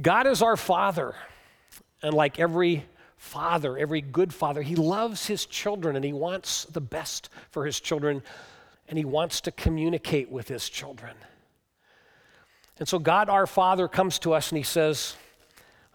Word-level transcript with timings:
God 0.00 0.26
is 0.26 0.42
our 0.42 0.56
Father. 0.56 1.14
And 2.02 2.12
like 2.12 2.38
every 2.38 2.84
father, 3.16 3.78
every 3.78 4.02
good 4.02 4.34
father, 4.34 4.60
he 4.60 4.76
loves 4.76 5.26
his 5.26 5.46
children 5.46 5.96
and 5.96 6.04
he 6.04 6.12
wants 6.12 6.66
the 6.66 6.80
best 6.80 7.30
for 7.50 7.64
his 7.64 7.80
children 7.80 8.22
and 8.88 8.98
he 8.98 9.04
wants 9.04 9.40
to 9.42 9.50
communicate 9.50 10.30
with 10.30 10.46
his 10.48 10.68
children. 10.68 11.16
And 12.78 12.86
so 12.86 12.98
God 12.98 13.30
our 13.30 13.46
Father 13.46 13.88
comes 13.88 14.18
to 14.20 14.34
us 14.34 14.50
and 14.50 14.58
he 14.58 14.64
says, 14.64 15.16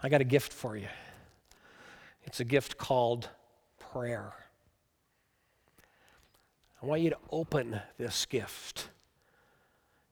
I 0.02 0.10
got 0.10 0.22
a 0.22 0.26
gift 0.26 0.52
for 0.52 0.76
you. 0.76 0.88
It's 2.24 2.40
a 2.40 2.46
gift 2.46 2.78
called 2.78 3.30
prayer. 3.92 4.34
I 6.82 6.86
want 6.86 7.02
you 7.02 7.12
to 7.12 7.18
open 7.32 7.80
this 7.98 8.26
gift 8.26 8.90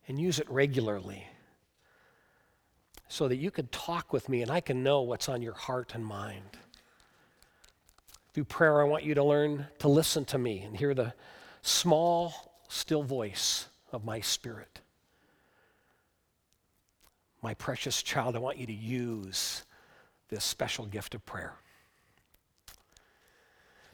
and 0.07 0.19
use 0.19 0.39
it 0.39 0.49
regularly 0.49 1.25
so 3.07 3.27
that 3.27 3.37
you 3.37 3.51
can 3.51 3.67
talk 3.67 4.11
with 4.11 4.29
me 4.29 4.41
and 4.41 4.51
I 4.51 4.59
can 4.59 4.83
know 4.83 5.01
what's 5.01 5.29
on 5.29 5.41
your 5.41 5.53
heart 5.53 5.93
and 5.95 6.05
mind. 6.05 6.57
Through 8.33 8.45
prayer, 8.45 8.81
I 8.81 8.83
want 8.83 9.03
you 9.03 9.15
to 9.15 9.23
learn 9.23 9.67
to 9.79 9.87
listen 9.87 10.25
to 10.25 10.37
me 10.37 10.59
and 10.59 10.75
hear 10.75 10.93
the 10.93 11.13
small, 11.61 12.53
still 12.67 13.03
voice 13.03 13.67
of 13.91 14.05
my 14.05 14.19
spirit. 14.19 14.81
My 17.41 17.53
precious 17.53 18.03
child, 18.03 18.35
I 18.35 18.39
want 18.39 18.57
you 18.57 18.67
to 18.67 18.73
use 18.73 19.63
this 20.29 20.43
special 20.43 20.85
gift 20.85 21.15
of 21.15 21.25
prayer. 21.25 21.55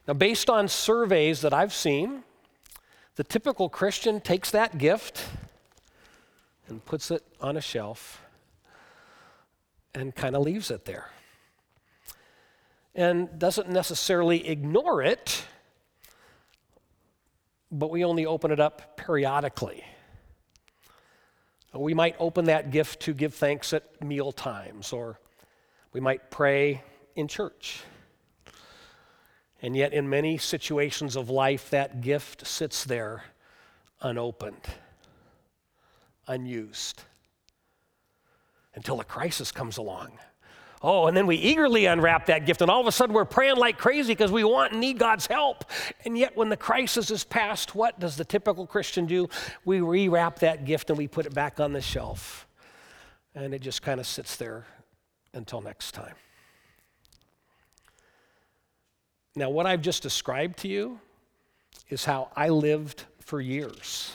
Now, 0.08 0.14
based 0.14 0.50
on 0.50 0.68
surveys 0.68 1.42
that 1.42 1.54
I've 1.54 1.74
seen, 1.74 2.24
the 3.16 3.24
typical 3.24 3.70
Christian 3.70 4.20
takes 4.20 4.52
that 4.52 4.78
gift 4.78 5.24
and 6.68 6.84
puts 6.84 7.12
it 7.12 7.24
on 7.40 7.56
a 7.56 7.62
shelf 7.62 8.23
and 9.94 10.16
kind 10.16 10.36
of 10.36 10.42
leaves 10.42 10.72
it 10.72 10.86
there. 10.86 11.10
And 12.96 13.40
doesn't 13.40 13.70
necessarily 13.70 14.48
ignore 14.48 15.02
it, 15.02 15.46
but 17.72 17.90
we 17.90 18.06
only 18.06 18.26
open 18.26 18.52
it 18.52 18.60
up 18.60 18.98
periodically. 18.98 19.84
We 21.74 21.96
might 21.96 22.16
open 22.20 22.46
that 22.46 22.70
gift 22.70 23.02
to 23.02 23.14
give 23.14 23.34
thanks 23.34 23.74
at 23.74 24.04
meal 24.04 24.32
times, 24.32 24.94
or 24.94 25.20
we 25.92 26.00
might 26.00 26.30
pray 26.30 26.84
in 27.16 27.28
church. 27.28 27.82
And 29.60 29.76
yet, 29.76 29.94
in 29.94 30.08
many 30.08 30.38
situations 30.38 31.16
of 31.16 31.30
life, 31.30 31.70
that 31.72 32.02
gift 32.02 32.46
sits 32.46 32.84
there 32.84 33.24
unopened, 34.02 34.62
unused, 36.28 37.02
until 38.76 39.00
a 39.00 39.04
crisis 39.04 39.52
comes 39.52 39.78
along. 39.78 40.12
Oh, 40.82 41.08
and 41.08 41.16
then 41.16 41.28
we 41.28 41.38
eagerly 41.38 41.86
unwrap 41.86 42.26
that 42.26 42.46
gift, 42.46 42.62
and 42.62 42.70
all 42.70 42.82
of 42.82 42.88
a 42.88 42.92
sudden 42.92 43.16
we're 43.16 43.24
praying 43.24 43.56
like 43.56 43.78
crazy 43.78 44.12
because 44.12 44.34
we 44.34 44.44
want 44.44 44.74
and 44.74 44.82
need 44.82 45.00
God's 45.00 45.28
help. 45.28 45.64
And 46.04 46.18
yet, 46.18 46.36
when 46.36 46.50
the 46.50 46.58
crisis 46.58 47.10
is 47.10 47.24
past, 47.24 47.74
what 47.74 48.02
does 48.02 48.18
the 48.18 48.26
typical 48.26 48.68
Christian 48.68 49.06
do? 49.06 49.30
We 49.64 49.80
rewrap 49.80 50.40
that 50.40 50.66
gift 50.66 50.90
and 50.90 50.98
we 50.98 51.08
put 51.08 51.26
it 51.26 51.34
back 51.34 51.62
on 51.62 51.72
the 51.72 51.82
shelf. 51.82 52.48
And 53.34 53.54
it 53.54 53.62
just 53.62 53.82
kind 53.82 54.02
of 54.02 54.06
sits 54.06 54.36
there 54.36 54.66
until 55.34 55.62
next 55.62 55.94
time. 55.94 56.16
Now, 59.36 59.50
what 59.50 59.66
I've 59.66 59.82
just 59.82 60.04
described 60.04 60.60
to 60.60 60.68
you 60.68 61.00
is 61.90 62.04
how 62.04 62.30
I 62.36 62.50
lived 62.50 63.06
for 63.20 63.40
years. 63.40 64.12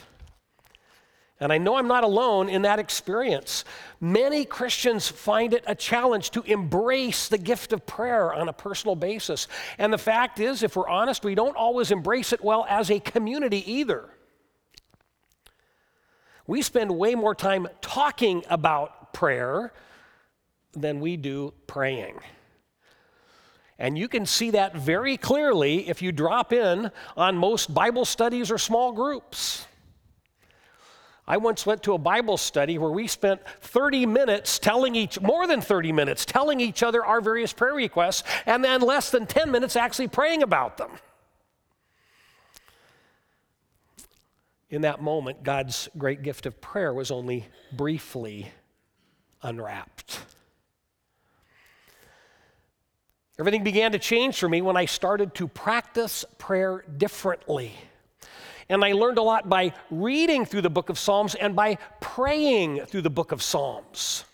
And 1.41 1.53
I 1.53 1.59
know 1.59 1.77
I'm 1.77 1.87
not 1.87 2.03
alone 2.03 2.49
in 2.49 2.63
that 2.63 2.81
experience. 2.81 3.65
Many 4.01 4.45
Christians 4.45 5.07
find 5.07 5.55
it 5.55 5.63
a 5.69 5.75
challenge 5.75 6.33
to 6.33 6.43
embrace 6.43 7.29
the 7.29 7.39
gift 7.39 7.73
of 7.73 7.87
prayer 7.87 8.35
on 8.35 8.49
a 8.49 8.53
personal 8.53 8.97
basis. 8.97 9.47
And 9.79 9.93
the 9.93 9.99
fact 9.99 10.41
is, 10.41 10.65
if 10.65 10.75
we're 10.75 10.89
honest, 10.89 11.25
we 11.25 11.37
don't 11.37 11.57
always 11.57 11.93
embrace 11.93 12.33
it 12.33 12.43
well 12.43 12.67
as 12.69 12.91
a 12.91 12.99
community 12.99 13.71
either. 13.73 14.09
We 16.49 16.63
spend 16.63 16.91
way 16.91 17.15
more 17.15 17.37
time 17.37 17.69
talking 17.83 18.43
about 18.49 19.13
prayer 19.13 19.73
than 20.73 20.99
we 20.99 21.17
do 21.17 21.55
praying. 21.69 22.19
And 23.79 23.97
you 23.97 24.09
can 24.09 24.27
see 24.27 24.51
that 24.51 24.75
very 24.75 25.17
clearly 25.17 25.89
if 25.89 26.03
you 26.03 26.11
drop 26.11 26.53
in 26.53 26.91
on 27.17 27.37
most 27.37 27.73
Bible 27.73 28.05
studies 28.05 28.51
or 28.51 28.59
small 28.59 28.91
groups. 28.91 29.67
I 31.29 31.37
once 31.37 31.67
went 31.67 31.83
to 31.83 31.93
a 31.93 31.99
Bible 31.99 32.39
study 32.39 32.79
where 32.79 32.91
we 32.91 33.07
spent 33.07 33.43
30 33.61 34.07
minutes 34.07 34.59
telling 34.59 34.95
each, 34.95 35.21
more 35.21 35.47
than 35.47 35.61
30 35.61 35.93
minutes, 35.93 36.25
telling 36.25 36.59
each 36.59 36.83
other 36.83 37.05
our 37.05 37.21
various 37.21 37.53
prayer 37.53 37.75
requests, 37.75 38.25
and 38.47 38.65
then 38.65 38.81
less 38.81 39.11
than 39.11 39.27
10 39.27 39.51
minutes 39.51 39.77
actually 39.77 40.09
praying 40.09 40.43
about 40.43 40.79
them. 40.79 40.91
In 44.71 44.83
that 44.83 45.03
moment, 45.03 45.43
God's 45.43 45.91
great 45.99 46.23
gift 46.23 46.47
of 46.47 46.63
prayer 46.63 46.95
was 46.95 47.11
only 47.11 47.47
briefly 47.73 48.51
unwrapped. 49.43 50.21
Everything 53.39 53.63
began 53.63 53.93
to 53.93 53.99
change 53.99 54.39
for 54.39 54.49
me 54.49 54.63
when 54.63 54.79
I 54.79 54.87
started 54.87 55.35
to 55.35 55.47
practice 55.47 56.25
prayer 56.39 56.85
differently. 56.97 57.75
And 58.69 58.85
I 58.85 58.93
learned 58.93 59.19
a 59.19 59.23
lot 59.23 59.49
by 59.49 59.73
reading 59.91 60.45
through 60.45 60.61
the 60.61 60.71
book 60.71 60.91
of 60.91 60.99
Psalms 60.99 61.35
and 61.35 61.57
by 61.57 61.79
praying 62.01 62.85
through 62.87 63.03
the 63.03 63.11
book 63.11 63.33
of 63.33 63.43
Psalms. 63.43 64.25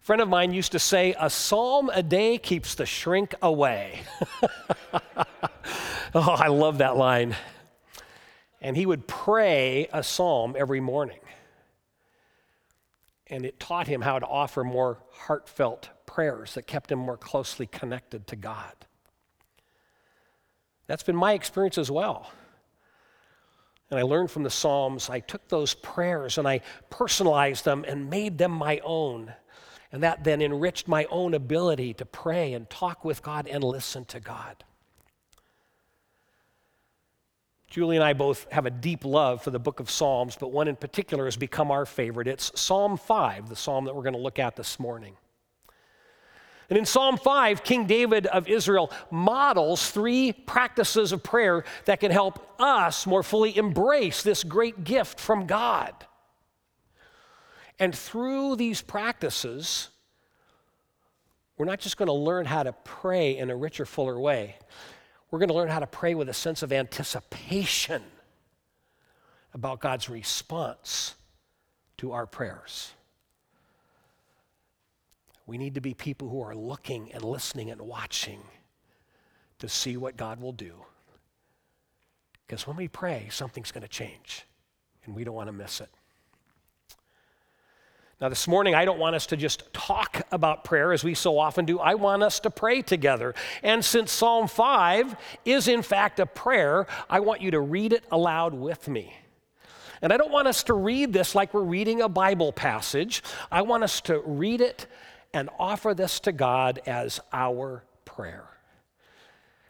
A 0.00 0.04
friend 0.04 0.22
of 0.22 0.28
mine 0.30 0.54
used 0.54 0.72
to 0.72 0.78
say, 0.78 1.14
A 1.18 1.28
psalm 1.28 1.90
a 1.92 2.02
day 2.02 2.38
keeps 2.38 2.74
the 2.74 2.86
shrink 2.86 3.34
away. 3.42 4.00
oh, 6.14 6.36
I 6.38 6.48
love 6.48 6.78
that 6.78 6.96
line. 6.96 7.36
And 8.62 8.76
he 8.76 8.86
would 8.86 9.06
pray 9.06 9.88
a 9.92 10.02
psalm 10.02 10.56
every 10.58 10.80
morning. 10.80 11.20
And 13.26 13.44
it 13.44 13.60
taught 13.60 13.86
him 13.86 14.00
how 14.00 14.18
to 14.18 14.26
offer 14.26 14.64
more 14.64 15.02
heartfelt 15.12 15.90
prayers 16.06 16.54
that 16.54 16.62
kept 16.62 16.90
him 16.90 16.98
more 16.98 17.18
closely 17.18 17.66
connected 17.66 18.26
to 18.28 18.36
God. 18.36 18.72
That's 20.86 21.02
been 21.02 21.14
my 21.14 21.34
experience 21.34 21.76
as 21.76 21.90
well. 21.90 22.32
And 23.90 23.98
I 23.98 24.02
learned 24.02 24.30
from 24.30 24.42
the 24.42 24.50
Psalms, 24.50 25.08
I 25.08 25.20
took 25.20 25.48
those 25.48 25.74
prayers 25.74 26.36
and 26.38 26.46
I 26.46 26.60
personalized 26.90 27.64
them 27.64 27.84
and 27.88 28.10
made 28.10 28.36
them 28.36 28.52
my 28.52 28.80
own. 28.84 29.32
And 29.92 30.02
that 30.02 30.24
then 30.24 30.42
enriched 30.42 30.88
my 30.88 31.06
own 31.06 31.32
ability 31.32 31.94
to 31.94 32.04
pray 32.04 32.52
and 32.52 32.68
talk 32.68 33.04
with 33.04 33.22
God 33.22 33.46
and 33.48 33.64
listen 33.64 34.04
to 34.06 34.20
God. 34.20 34.64
Julie 37.68 37.96
and 37.96 38.04
I 38.04 38.14
both 38.14 38.50
have 38.50 38.66
a 38.66 38.70
deep 38.70 39.04
love 39.04 39.42
for 39.42 39.50
the 39.50 39.58
book 39.58 39.78
of 39.78 39.90
Psalms, 39.90 40.36
but 40.38 40.52
one 40.52 40.68
in 40.68 40.76
particular 40.76 41.26
has 41.26 41.36
become 41.36 41.70
our 41.70 41.84
favorite. 41.84 42.26
It's 42.26 42.50
Psalm 42.58 42.96
5, 42.96 43.48
the 43.48 43.56
psalm 43.56 43.84
that 43.84 43.94
we're 43.94 44.02
going 44.02 44.14
to 44.14 44.20
look 44.20 44.38
at 44.38 44.56
this 44.56 44.78
morning. 44.80 45.16
And 46.68 46.78
in 46.78 46.84
Psalm 46.84 47.16
5, 47.16 47.64
King 47.64 47.86
David 47.86 48.26
of 48.26 48.46
Israel 48.46 48.92
models 49.10 49.90
three 49.90 50.32
practices 50.32 51.12
of 51.12 51.22
prayer 51.22 51.64
that 51.86 52.00
can 52.00 52.10
help 52.10 52.46
us 52.60 53.06
more 53.06 53.22
fully 53.22 53.56
embrace 53.56 54.22
this 54.22 54.44
great 54.44 54.84
gift 54.84 55.18
from 55.18 55.46
God. 55.46 55.94
And 57.78 57.94
through 57.94 58.56
these 58.56 58.82
practices, 58.82 59.88
we're 61.56 61.64
not 61.64 61.80
just 61.80 61.96
going 61.96 62.08
to 62.08 62.12
learn 62.12 62.44
how 62.44 62.62
to 62.62 62.72
pray 62.84 63.38
in 63.38 63.50
a 63.50 63.56
richer, 63.56 63.86
fuller 63.86 64.18
way. 64.18 64.56
We're 65.30 65.38
going 65.38 65.48
to 65.48 65.54
learn 65.54 65.68
how 65.68 65.80
to 65.80 65.86
pray 65.86 66.14
with 66.14 66.28
a 66.28 66.34
sense 66.34 66.62
of 66.62 66.72
anticipation 66.72 68.02
about 69.54 69.80
God's 69.80 70.08
response 70.08 71.14
to 71.98 72.12
our 72.12 72.26
prayers. 72.26 72.92
We 75.48 75.56
need 75.56 75.76
to 75.76 75.80
be 75.80 75.94
people 75.94 76.28
who 76.28 76.42
are 76.42 76.54
looking 76.54 77.10
and 77.12 77.24
listening 77.24 77.70
and 77.70 77.80
watching 77.80 78.40
to 79.60 79.68
see 79.68 79.96
what 79.96 80.14
God 80.14 80.42
will 80.42 80.52
do. 80.52 80.74
Because 82.46 82.66
when 82.66 82.76
we 82.76 82.86
pray, 82.86 83.28
something's 83.30 83.72
going 83.72 83.82
to 83.82 83.88
change, 83.88 84.44
and 85.04 85.16
we 85.16 85.24
don't 85.24 85.34
want 85.34 85.48
to 85.48 85.54
miss 85.54 85.80
it. 85.80 85.88
Now, 88.20 88.28
this 88.28 88.46
morning, 88.46 88.74
I 88.74 88.84
don't 88.84 88.98
want 88.98 89.16
us 89.16 89.24
to 89.28 89.38
just 89.38 89.72
talk 89.72 90.20
about 90.30 90.64
prayer 90.64 90.92
as 90.92 91.02
we 91.02 91.14
so 91.14 91.38
often 91.38 91.64
do. 91.64 91.78
I 91.78 91.94
want 91.94 92.22
us 92.22 92.40
to 92.40 92.50
pray 92.50 92.82
together. 92.82 93.34
And 93.62 93.82
since 93.82 94.12
Psalm 94.12 94.48
5 94.48 95.16
is, 95.46 95.66
in 95.66 95.80
fact, 95.80 96.20
a 96.20 96.26
prayer, 96.26 96.86
I 97.08 97.20
want 97.20 97.40
you 97.40 97.52
to 97.52 97.60
read 97.60 97.94
it 97.94 98.04
aloud 98.12 98.52
with 98.52 98.86
me. 98.86 99.14
And 100.02 100.12
I 100.12 100.18
don't 100.18 100.30
want 100.30 100.46
us 100.46 100.62
to 100.64 100.74
read 100.74 101.14
this 101.14 101.34
like 101.34 101.54
we're 101.54 101.62
reading 101.62 102.02
a 102.02 102.08
Bible 102.08 102.52
passage. 102.52 103.22
I 103.50 103.62
want 103.62 103.82
us 103.82 104.02
to 104.02 104.20
read 104.26 104.60
it 104.60 104.86
and 105.32 105.48
offer 105.58 105.94
this 105.94 106.20
to 106.20 106.32
God 106.32 106.80
as 106.86 107.20
our 107.32 107.84
prayer. 108.04 108.48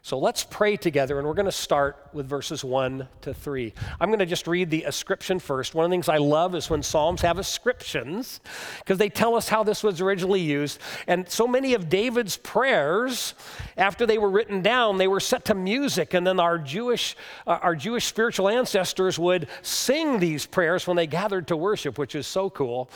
So 0.01 0.17
let's 0.17 0.45
pray 0.45 0.77
together, 0.77 1.19
and 1.19 1.27
we're 1.27 1.33
going 1.33 1.45
to 1.45 1.51
start 1.51 2.07
with 2.13 2.25
verses 2.25 2.63
1 2.63 3.07
to 3.21 3.33
3. 3.33 3.73
I'm 3.99 4.09
going 4.09 4.19
to 4.19 4.25
just 4.25 4.47
read 4.47 4.71
the 4.71 4.85
ascription 4.85 5.39
first. 5.39 5.75
One 5.75 5.83
of 5.83 5.91
the 5.91 5.93
things 5.93 6.07
I 6.07 6.17
love 6.17 6.55
is 6.55 6.69
when 6.69 6.81
Psalms 6.81 7.21
have 7.21 7.37
ascriptions, 7.37 8.39
because 8.79 8.97
they 8.97 9.09
tell 9.09 9.35
us 9.35 9.49
how 9.49 9.63
this 9.63 9.83
was 9.83 9.99
originally 9.99 10.39
used. 10.39 10.79
And 11.05 11.29
so 11.29 11.47
many 11.47 11.73
of 11.73 11.89
David's 11.89 12.37
prayers, 12.37 13.35
after 13.77 14.05
they 14.05 14.17
were 14.17 14.29
written 14.29 14.61
down, 14.61 14.97
they 14.97 15.07
were 15.07 15.19
set 15.19 15.45
to 15.45 15.53
music, 15.53 16.13
and 16.13 16.25
then 16.25 16.39
our 16.39 16.57
Jewish, 16.57 17.17
uh, 17.45 17.59
our 17.61 17.75
Jewish 17.75 18.05
spiritual 18.05 18.47
ancestors 18.47 19.19
would 19.19 19.47
sing 19.61 20.19
these 20.19 20.45
prayers 20.45 20.87
when 20.87 20.95
they 20.95 21.07
gathered 21.07 21.49
to 21.49 21.57
worship, 21.57 21.97
which 21.97 22.15
is 22.15 22.25
so 22.25 22.49
cool. 22.49 22.89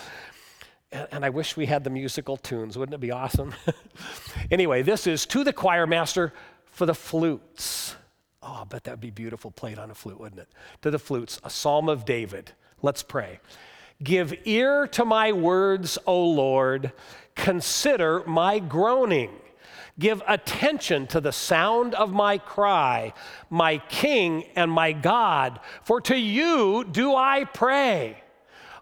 And 1.11 1.25
I 1.25 1.29
wish 1.29 1.57
we 1.57 1.65
had 1.65 1.83
the 1.83 1.89
musical 1.89 2.37
tunes. 2.37 2.77
Wouldn't 2.77 2.93
it 2.93 2.99
be 2.99 3.11
awesome? 3.11 3.53
anyway, 4.51 4.83
this 4.83 5.07
is 5.07 5.25
to 5.27 5.43
the 5.43 5.53
choir 5.53 5.87
master 5.87 6.33
for 6.65 6.85
the 6.85 6.93
flutes. 6.93 7.95
Oh, 8.43 8.59
I 8.61 8.63
bet 8.65 8.83
that 8.83 8.91
would 8.91 8.99
be 9.01 9.09
beautiful 9.09 9.51
played 9.51 9.79
on 9.79 9.89
a 9.89 9.95
flute, 9.95 10.19
wouldn't 10.19 10.41
it? 10.41 10.49
To 10.83 10.91
the 10.91 10.99
flutes, 10.99 11.39
a 11.43 11.49
psalm 11.49 11.89
of 11.89 12.05
David. 12.05 12.51
Let's 12.81 13.01
pray. 13.01 13.39
Give 14.03 14.35
ear 14.45 14.87
to 14.87 15.05
my 15.05 15.31
words, 15.31 15.97
O 16.05 16.23
Lord. 16.23 16.91
Consider 17.35 18.23
my 18.25 18.59
groaning. 18.59 19.31
Give 19.99 20.21
attention 20.27 21.07
to 21.07 21.21
the 21.21 21.31
sound 21.31 21.93
of 21.93 22.11
my 22.11 22.39
cry, 22.39 23.13
my 23.49 23.77
King 23.77 24.45
and 24.55 24.71
my 24.71 24.91
God, 24.91 25.59
for 25.83 26.01
to 26.01 26.17
you 26.17 26.83
do 26.83 27.15
I 27.15 27.45
pray. 27.45 28.22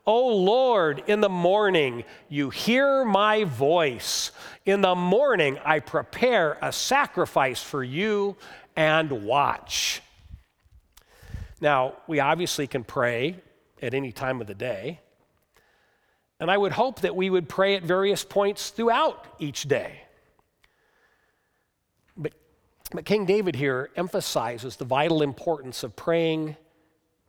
O 0.05 0.27
Lord, 0.35 1.03
in 1.07 1.21
the 1.21 1.29
morning 1.29 2.03
you 2.27 2.49
hear 2.49 3.05
my 3.05 3.43
voice. 3.43 4.31
In 4.65 4.81
the 4.81 4.95
morning 4.95 5.59
I 5.63 5.79
prepare 5.79 6.57
a 6.61 6.71
sacrifice 6.71 7.61
for 7.61 7.83
you 7.83 8.35
and 8.75 9.25
watch. 9.25 10.01
Now, 11.59 11.93
we 12.07 12.19
obviously 12.19 12.65
can 12.65 12.83
pray 12.83 13.37
at 13.81 13.93
any 13.93 14.11
time 14.11 14.41
of 14.41 14.47
the 14.47 14.55
day. 14.55 14.99
And 16.39 16.49
I 16.49 16.57
would 16.57 16.71
hope 16.71 17.01
that 17.01 17.15
we 17.15 17.29
would 17.29 17.47
pray 17.47 17.75
at 17.75 17.83
various 17.83 18.23
points 18.23 18.71
throughout 18.71 19.27
each 19.37 19.63
day. 19.63 20.01
But, 22.17 22.33
but 22.91 23.05
King 23.05 23.27
David 23.27 23.55
here 23.55 23.91
emphasizes 23.95 24.75
the 24.75 24.85
vital 24.85 25.21
importance 25.21 25.83
of 25.83 25.95
praying 25.95 26.57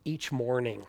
each 0.03 0.31
morning. 0.31 0.83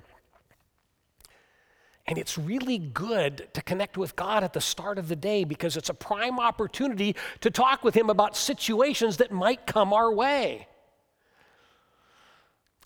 And 2.07 2.19
it's 2.19 2.37
really 2.37 2.79
good 2.79 3.49
to 3.55 3.63
connect 3.63 3.97
with 3.97 4.15
God 4.15 4.45
at 4.45 4.53
the 4.53 4.61
start 4.61 4.99
of 4.99 5.09
the 5.09 5.17
day 5.17 5.45
because 5.45 5.77
it's 5.77 5.89
a 5.89 5.95
prime 5.95 6.39
opportunity 6.39 7.17
to 7.41 7.51
talk 7.51 7.83
with 7.83 7.95
Him 7.95 8.11
about 8.11 8.37
situations 8.37 9.17
that 9.19 9.33
might 9.33 9.67
come 9.67 9.93
our 9.93 10.13
way. 10.13 10.69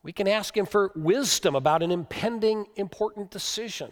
We 0.04 0.12
can 0.12 0.28
ask 0.28 0.56
Him 0.56 0.66
for 0.66 0.92
wisdom 0.94 1.56
about 1.56 1.82
an 1.82 1.90
impending 1.90 2.66
important 2.76 3.30
decision. 3.30 3.90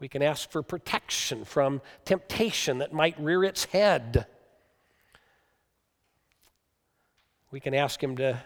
We 0.00 0.08
can 0.08 0.22
ask 0.22 0.50
for 0.50 0.62
protection 0.62 1.44
from 1.44 1.82
temptation 2.06 2.78
that 2.78 2.94
might 2.94 3.20
rear 3.20 3.44
its 3.44 3.66
head. 3.66 4.26
We 7.50 7.60
can 7.60 7.74
ask 7.74 8.02
Him 8.02 8.16
to 8.16 8.40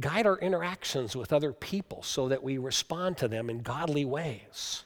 guide 0.00 0.26
our 0.26 0.38
interactions 0.38 1.14
with 1.14 1.32
other 1.32 1.52
people 1.52 2.02
so 2.02 2.28
that 2.28 2.42
we 2.42 2.58
respond 2.58 3.16
to 3.18 3.28
them 3.28 3.48
in 3.48 3.60
godly 3.60 4.04
ways. 4.04 4.84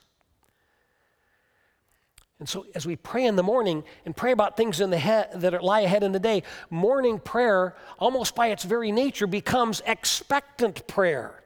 And 2.39 2.49
so, 2.49 2.67
as 2.75 2.87
we 2.87 2.95
pray 2.95 3.25
in 3.25 3.35
the 3.35 3.43
morning 3.43 3.83
and 4.05 4.17
pray 4.17 4.31
about 4.31 4.57
things 4.57 4.81
in 4.81 4.91
the 4.91 4.99
head 4.99 5.41
that 5.41 5.63
lie 5.63 5.81
ahead 5.81 6.05
in 6.05 6.13
the 6.13 6.21
day, 6.21 6.45
morning 6.71 7.19
prayer, 7.19 7.75
almost 7.99 8.37
by 8.37 8.49
its 8.49 8.63
very 8.63 8.93
nature, 8.93 9.27
becomes 9.27 9.83
expectant 9.87 10.87
prayer. 10.87 11.43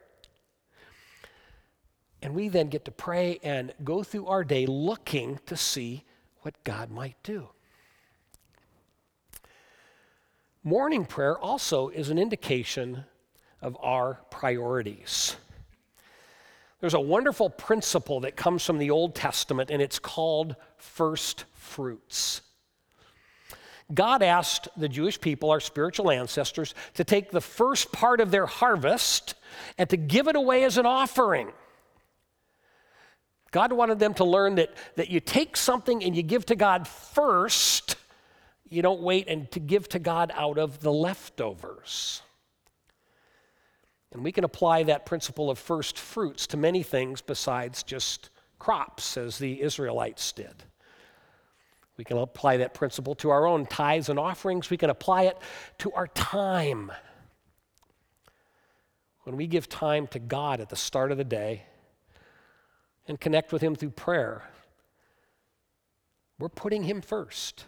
And 2.21 2.35
we 2.35 2.47
then 2.47 2.69
get 2.69 2.85
to 2.85 2.91
pray 2.91 3.39
and 3.43 3.73
go 3.83 4.03
through 4.03 4.27
our 4.27 4.43
day 4.43 4.65
looking 4.67 5.39
to 5.47 5.57
see 5.57 6.03
what 6.41 6.63
God 6.63 6.91
might 6.91 7.17
do. 7.23 7.49
Morning 10.63 11.05
prayer 11.05 11.37
also 11.37 11.89
is 11.89 12.09
an 12.09 12.19
indication 12.19 13.03
of 13.63 13.77
our 13.81 14.19
priorities. 14.29 15.35
There's 16.81 16.93
a 16.93 16.99
wonderful 16.99 17.49
principle 17.49 18.19
that 18.19 18.35
comes 18.35 18.65
from 18.65 18.77
the 18.77 18.91
Old 18.91 19.15
Testament, 19.15 19.71
and 19.71 19.81
it's 19.81 19.99
called 19.99 20.57
first 20.75 21.45
fruits. 21.53 22.41
God 23.93 24.21
asked 24.21 24.67
the 24.75 24.89
Jewish 24.89 25.19
people, 25.19 25.49
our 25.49 25.59
spiritual 25.59 26.11
ancestors, 26.11 26.75
to 26.95 27.03
take 27.03 27.31
the 27.31 27.41
first 27.41 27.91
part 27.91 28.19
of 28.19 28.31
their 28.31 28.45
harvest 28.45 29.35
and 29.77 29.89
to 29.89 29.97
give 29.97 30.27
it 30.27 30.35
away 30.35 30.63
as 30.65 30.77
an 30.77 30.85
offering. 30.85 31.51
God 33.51 33.71
wanted 33.71 33.99
them 33.99 34.13
to 34.15 34.25
learn 34.25 34.55
that, 34.55 34.73
that 34.95 35.09
you 35.09 35.19
take 35.19 35.55
something 35.55 36.03
and 36.03 36.15
you 36.15 36.23
give 36.23 36.45
to 36.47 36.55
God 36.55 36.87
first. 36.87 37.95
You 38.67 38.81
don't 38.81 39.01
wait 39.01 39.27
and 39.29 39.49
to 39.51 39.59
give 39.59 39.87
to 39.89 39.99
God 39.99 40.31
out 40.35 40.57
of 40.57 40.81
the 40.81 40.91
leftovers. 40.91 42.23
And 44.13 44.23
we 44.23 44.31
can 44.31 44.43
apply 44.43 44.83
that 44.83 45.07
principle 45.07 45.49
of 45.49 45.57
first 45.57 45.97
fruits 45.97 46.45
to 46.47 46.57
many 46.57 46.83
things 46.83 47.21
besides 47.21 47.81
just 47.81 48.29
crops, 48.59 49.17
as 49.17 49.39
the 49.39 49.61
Israelites 49.61 50.31
did. 50.31 50.63
We 51.97 52.03
can 52.03 52.17
apply 52.17 52.57
that 52.57 52.73
principle 52.73 53.15
to 53.15 53.31
our 53.31 53.45
own 53.45 53.65
tithes 53.65 54.09
and 54.09 54.19
offerings. 54.19 54.69
We 54.69 54.77
can 54.77 54.89
apply 54.89 55.23
it 55.23 55.37
to 55.79 55.91
our 55.93 56.07
time. 56.07 56.91
When 59.23 59.35
we 59.35 59.47
give 59.47 59.67
time 59.67 60.07
to 60.07 60.19
God 60.19 60.59
at 60.59 60.69
the 60.69 60.75
start 60.75 61.11
of 61.11 61.17
the 61.17 61.23
day 61.23 61.63
and 63.07 63.19
connect 63.19 63.51
with 63.51 63.61
Him 63.61 63.75
through 63.75 63.91
prayer, 63.91 64.43
we're 66.39 66.49
putting 66.49 66.83
Him 66.83 67.01
first 67.01 67.65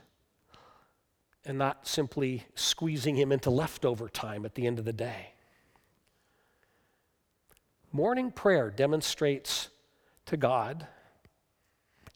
and 1.43 1.57
not 1.57 1.87
simply 1.87 2.45
squeezing 2.55 3.15
Him 3.15 3.31
into 3.31 3.49
leftover 3.49 4.09
time 4.09 4.45
at 4.45 4.55
the 4.55 4.67
end 4.67 4.79
of 4.79 4.85
the 4.85 4.93
day. 4.93 5.34
Morning 7.95 8.29
prayer 8.29 8.69
demonstrates 8.69 9.69
to 10.25 10.35
God 10.35 10.85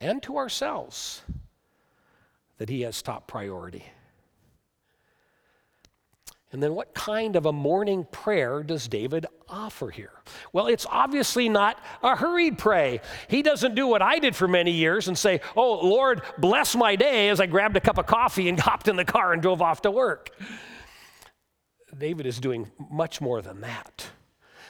and 0.01 0.21
to 0.23 0.35
ourselves 0.35 1.21
that 2.57 2.67
He 2.67 2.81
has 2.81 3.01
top 3.01 3.27
priority. 3.27 3.85
And 6.51 6.61
then, 6.61 6.75
what 6.75 6.93
kind 6.93 7.37
of 7.37 7.45
a 7.45 7.53
morning 7.53 8.05
prayer 8.11 8.61
does 8.61 8.89
David 8.89 9.25
offer 9.47 9.89
here? 9.89 10.11
Well, 10.51 10.67
it's 10.67 10.85
obviously 10.85 11.47
not 11.47 11.79
a 12.03 12.13
hurried 12.13 12.57
pray. 12.57 12.99
He 13.29 13.41
doesn't 13.41 13.73
do 13.73 13.87
what 13.87 14.01
I 14.01 14.19
did 14.19 14.35
for 14.35 14.49
many 14.49 14.71
years 14.71 15.07
and 15.07 15.17
say, 15.17 15.39
Oh, 15.55 15.79
Lord, 15.87 16.23
bless 16.37 16.75
my 16.75 16.97
day 16.97 17.29
as 17.29 17.39
I 17.39 17.45
grabbed 17.45 17.77
a 17.77 17.81
cup 17.81 17.97
of 17.97 18.05
coffee 18.05 18.49
and 18.49 18.59
hopped 18.59 18.89
in 18.89 18.97
the 18.97 19.05
car 19.05 19.31
and 19.31 19.41
drove 19.41 19.61
off 19.61 19.83
to 19.83 19.91
work. 19.91 20.31
David 21.97 22.25
is 22.25 22.41
doing 22.41 22.69
much 22.91 23.21
more 23.21 23.41
than 23.41 23.61
that. 23.61 24.09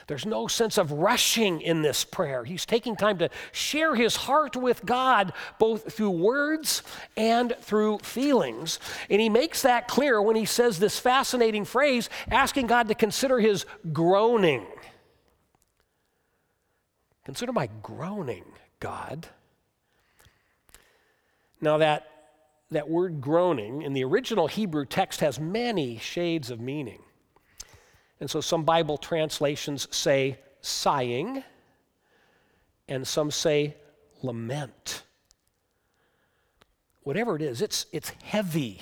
There's 0.06 0.26
no 0.26 0.46
sense 0.46 0.78
of 0.78 0.92
rushing 0.92 1.60
in 1.60 1.82
this 1.82 2.04
prayer. 2.04 2.44
He's 2.44 2.66
taking 2.66 2.96
time 2.96 3.18
to 3.18 3.30
share 3.52 3.94
his 3.94 4.16
heart 4.16 4.56
with 4.56 4.84
God, 4.84 5.32
both 5.58 5.92
through 5.92 6.10
words 6.10 6.82
and 7.16 7.54
through 7.60 7.98
feelings. 7.98 8.78
And 9.08 9.20
he 9.20 9.28
makes 9.28 9.62
that 9.62 9.88
clear 9.88 10.20
when 10.20 10.36
he 10.36 10.44
says 10.44 10.78
this 10.78 10.98
fascinating 10.98 11.64
phrase, 11.64 12.08
asking 12.30 12.66
God 12.66 12.88
to 12.88 12.94
consider 12.94 13.38
his 13.40 13.66
groaning. 13.92 14.66
Consider 17.24 17.52
my 17.52 17.68
groaning, 17.82 18.44
God. 18.80 19.28
Now, 21.60 21.78
that, 21.78 22.06
that 22.70 22.88
word 22.88 23.20
groaning 23.20 23.82
in 23.82 23.92
the 23.92 24.04
original 24.04 24.46
Hebrew 24.46 24.86
text 24.86 25.20
has 25.20 25.38
many 25.38 25.98
shades 25.98 26.50
of 26.50 26.58
meaning. 26.60 27.02
And 28.20 28.30
so 28.30 28.40
some 28.40 28.64
Bible 28.64 28.98
translations 28.98 29.88
say 29.90 30.38
sighing, 30.60 31.42
and 32.88 33.06
some 33.06 33.30
say 33.30 33.76
lament. 34.22 35.04
Whatever 37.02 37.36
it 37.36 37.42
is, 37.42 37.62
it's, 37.62 37.86
it's 37.92 38.10
heavy. 38.22 38.80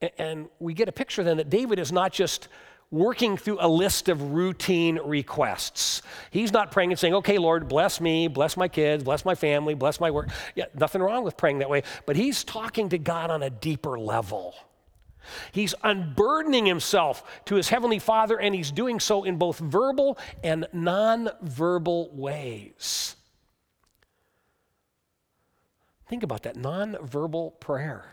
and 0.18 0.48
we 0.60 0.74
get 0.74 0.88
a 0.88 0.92
picture 0.92 1.24
then 1.24 1.38
that 1.38 1.50
David 1.50 1.78
is 1.78 1.90
not 1.90 2.12
just 2.12 2.48
working 2.92 3.36
through 3.36 3.58
a 3.60 3.68
list 3.68 4.08
of 4.08 4.32
routine 4.32 5.00
requests. 5.04 6.02
He's 6.30 6.52
not 6.52 6.70
praying 6.70 6.92
and 6.92 6.98
saying, 6.98 7.14
okay, 7.14 7.38
Lord, 7.38 7.68
bless 7.68 8.00
me, 8.00 8.28
bless 8.28 8.56
my 8.56 8.68
kids, 8.68 9.02
bless 9.02 9.24
my 9.24 9.34
family, 9.34 9.74
bless 9.74 9.98
my 9.98 10.10
work. 10.12 10.28
Yeah, 10.54 10.66
nothing 10.72 11.02
wrong 11.02 11.24
with 11.24 11.36
praying 11.36 11.58
that 11.58 11.70
way, 11.70 11.82
but 12.06 12.14
he's 12.14 12.44
talking 12.44 12.88
to 12.90 12.98
God 12.98 13.30
on 13.30 13.42
a 13.42 13.50
deeper 13.50 13.98
level. 13.98 14.54
He's 15.52 15.74
unburdening 15.82 16.66
himself 16.66 17.42
to 17.46 17.54
his 17.56 17.68
heavenly 17.68 17.98
Father, 17.98 18.38
and 18.38 18.54
he's 18.54 18.70
doing 18.70 19.00
so 19.00 19.24
in 19.24 19.36
both 19.36 19.58
verbal 19.58 20.18
and 20.42 20.66
non-verbal 20.72 22.10
ways. 22.12 23.16
Think 26.08 26.22
about 26.22 26.44
that 26.44 26.56
non-verbal 26.56 27.52
prayer. 27.52 28.12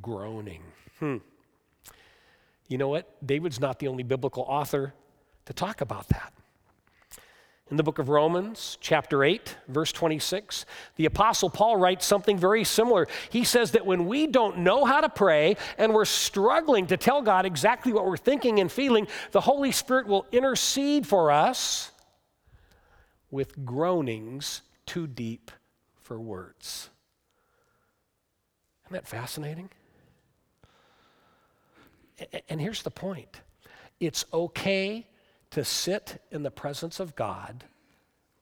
groaning. 0.00 0.62
Hmm. 0.98 1.16
You 2.68 2.78
know 2.78 2.88
what? 2.88 3.26
David's 3.26 3.58
not 3.60 3.78
the 3.78 3.88
only 3.88 4.02
biblical 4.02 4.44
author 4.44 4.94
to 5.46 5.52
talk 5.52 5.80
about 5.80 6.08
that. 6.08 6.32
In 7.70 7.76
the 7.76 7.82
book 7.82 7.98
of 7.98 8.08
Romans, 8.08 8.78
chapter 8.80 9.22
8, 9.22 9.56
verse 9.68 9.92
26, 9.92 10.64
the 10.96 11.04
Apostle 11.04 11.50
Paul 11.50 11.76
writes 11.76 12.06
something 12.06 12.38
very 12.38 12.64
similar. 12.64 13.06
He 13.28 13.44
says 13.44 13.72
that 13.72 13.84
when 13.84 14.06
we 14.06 14.26
don't 14.26 14.58
know 14.58 14.86
how 14.86 15.02
to 15.02 15.08
pray 15.10 15.56
and 15.76 15.92
we're 15.92 16.06
struggling 16.06 16.86
to 16.86 16.96
tell 16.96 17.20
God 17.20 17.44
exactly 17.44 17.92
what 17.92 18.06
we're 18.06 18.16
thinking 18.16 18.58
and 18.58 18.72
feeling, 18.72 19.06
the 19.32 19.42
Holy 19.42 19.70
Spirit 19.70 20.06
will 20.06 20.26
intercede 20.32 21.06
for 21.06 21.30
us 21.30 21.90
with 23.30 23.66
groanings 23.66 24.62
too 24.86 25.06
deep 25.06 25.50
for 26.00 26.18
words. 26.18 26.88
Isn't 28.86 28.94
that 28.94 29.06
fascinating? 29.06 29.68
And 32.48 32.60
here's 32.60 32.82
the 32.82 32.90
point 32.90 33.42
it's 34.00 34.24
okay 34.32 35.06
to 35.50 35.64
sit 35.64 36.22
in 36.30 36.42
the 36.42 36.50
presence 36.50 37.00
of 37.00 37.16
God 37.16 37.64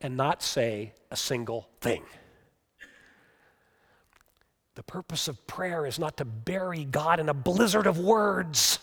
and 0.01 0.17
not 0.17 0.43
say 0.43 0.93
a 1.11 1.17
single 1.17 1.69
thing. 1.81 2.03
The 4.75 4.83
purpose 4.83 5.27
of 5.27 5.47
prayer 5.47 5.87
is 5.87 5.99
not 5.99 6.19
to 6.19 6.25
bury 6.25 6.85
God 6.85 7.19
in 7.19 7.29
a 7.29 7.35
blizzard 7.35 7.87
of 7.87 7.99
words. 7.99 8.79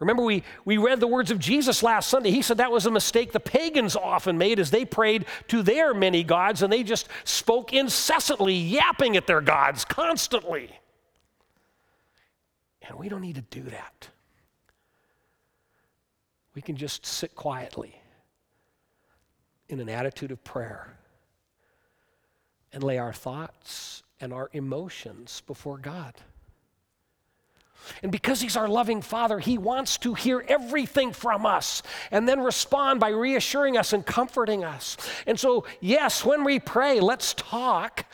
Remember, 0.00 0.22
we, 0.22 0.44
we 0.64 0.76
read 0.76 1.00
the 1.00 1.06
words 1.08 1.30
of 1.30 1.38
Jesus 1.38 1.82
last 1.82 2.08
Sunday. 2.08 2.30
He 2.30 2.42
said 2.42 2.58
that 2.58 2.70
was 2.70 2.86
a 2.86 2.90
mistake 2.90 3.32
the 3.32 3.40
pagans 3.40 3.96
often 3.96 4.38
made 4.38 4.60
as 4.60 4.70
they 4.70 4.84
prayed 4.84 5.24
to 5.48 5.62
their 5.62 5.92
many 5.92 6.22
gods 6.22 6.62
and 6.62 6.72
they 6.72 6.84
just 6.84 7.08
spoke 7.24 7.72
incessantly, 7.72 8.54
yapping 8.54 9.16
at 9.16 9.26
their 9.26 9.40
gods 9.40 9.84
constantly. 9.84 10.70
And 12.82 12.98
we 12.98 13.08
don't 13.08 13.22
need 13.22 13.36
to 13.36 13.42
do 13.42 13.62
that. 13.62 14.08
We 16.58 16.62
can 16.62 16.74
just 16.74 17.06
sit 17.06 17.36
quietly 17.36 17.94
in 19.68 19.78
an 19.78 19.88
attitude 19.88 20.32
of 20.32 20.42
prayer 20.42 20.98
and 22.72 22.82
lay 22.82 22.98
our 22.98 23.12
thoughts 23.12 24.02
and 24.20 24.32
our 24.32 24.50
emotions 24.52 25.40
before 25.46 25.78
God. 25.78 26.14
And 28.02 28.10
because 28.10 28.40
He's 28.40 28.56
our 28.56 28.66
loving 28.66 29.02
Father, 29.02 29.38
He 29.38 29.56
wants 29.56 29.98
to 29.98 30.14
hear 30.14 30.44
everything 30.48 31.12
from 31.12 31.46
us 31.46 31.84
and 32.10 32.28
then 32.28 32.40
respond 32.40 32.98
by 32.98 33.10
reassuring 33.10 33.76
us 33.76 33.92
and 33.92 34.04
comforting 34.04 34.64
us. 34.64 34.96
And 35.28 35.38
so, 35.38 35.64
yes, 35.80 36.24
when 36.24 36.42
we 36.42 36.58
pray, 36.58 36.98
let's 36.98 37.34
talk, 37.34 38.04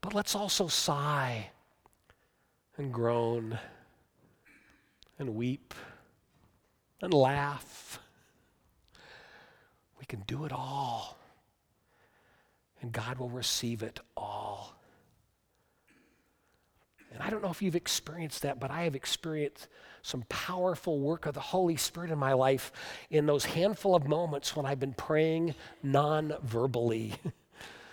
but 0.00 0.12
let's 0.12 0.34
also 0.34 0.66
sigh 0.66 1.50
and 2.76 2.92
groan 2.92 3.60
and 5.20 5.36
weep 5.36 5.72
and 7.00 7.14
laugh. 7.14 8.00
We 9.98 10.06
can 10.06 10.20
do 10.26 10.44
it 10.44 10.52
all. 10.52 11.18
And 12.80 12.92
God 12.92 13.18
will 13.18 13.30
receive 13.30 13.82
it 13.82 13.98
all. 14.16 14.78
And 17.12 17.22
I 17.22 17.30
don't 17.30 17.42
know 17.42 17.50
if 17.50 17.62
you've 17.62 17.76
experienced 17.76 18.42
that, 18.42 18.60
but 18.60 18.70
I 18.70 18.82
have 18.82 18.94
experienced 18.94 19.68
some 20.02 20.24
powerful 20.28 21.00
work 21.00 21.26
of 21.26 21.34
the 21.34 21.40
Holy 21.40 21.76
Spirit 21.76 22.10
in 22.10 22.18
my 22.18 22.32
life 22.32 22.70
in 23.10 23.26
those 23.26 23.44
handful 23.44 23.94
of 23.94 24.06
moments 24.06 24.54
when 24.54 24.66
I've 24.66 24.78
been 24.78 24.94
praying 24.94 25.54
non 25.82 26.34
verbally 26.42 27.14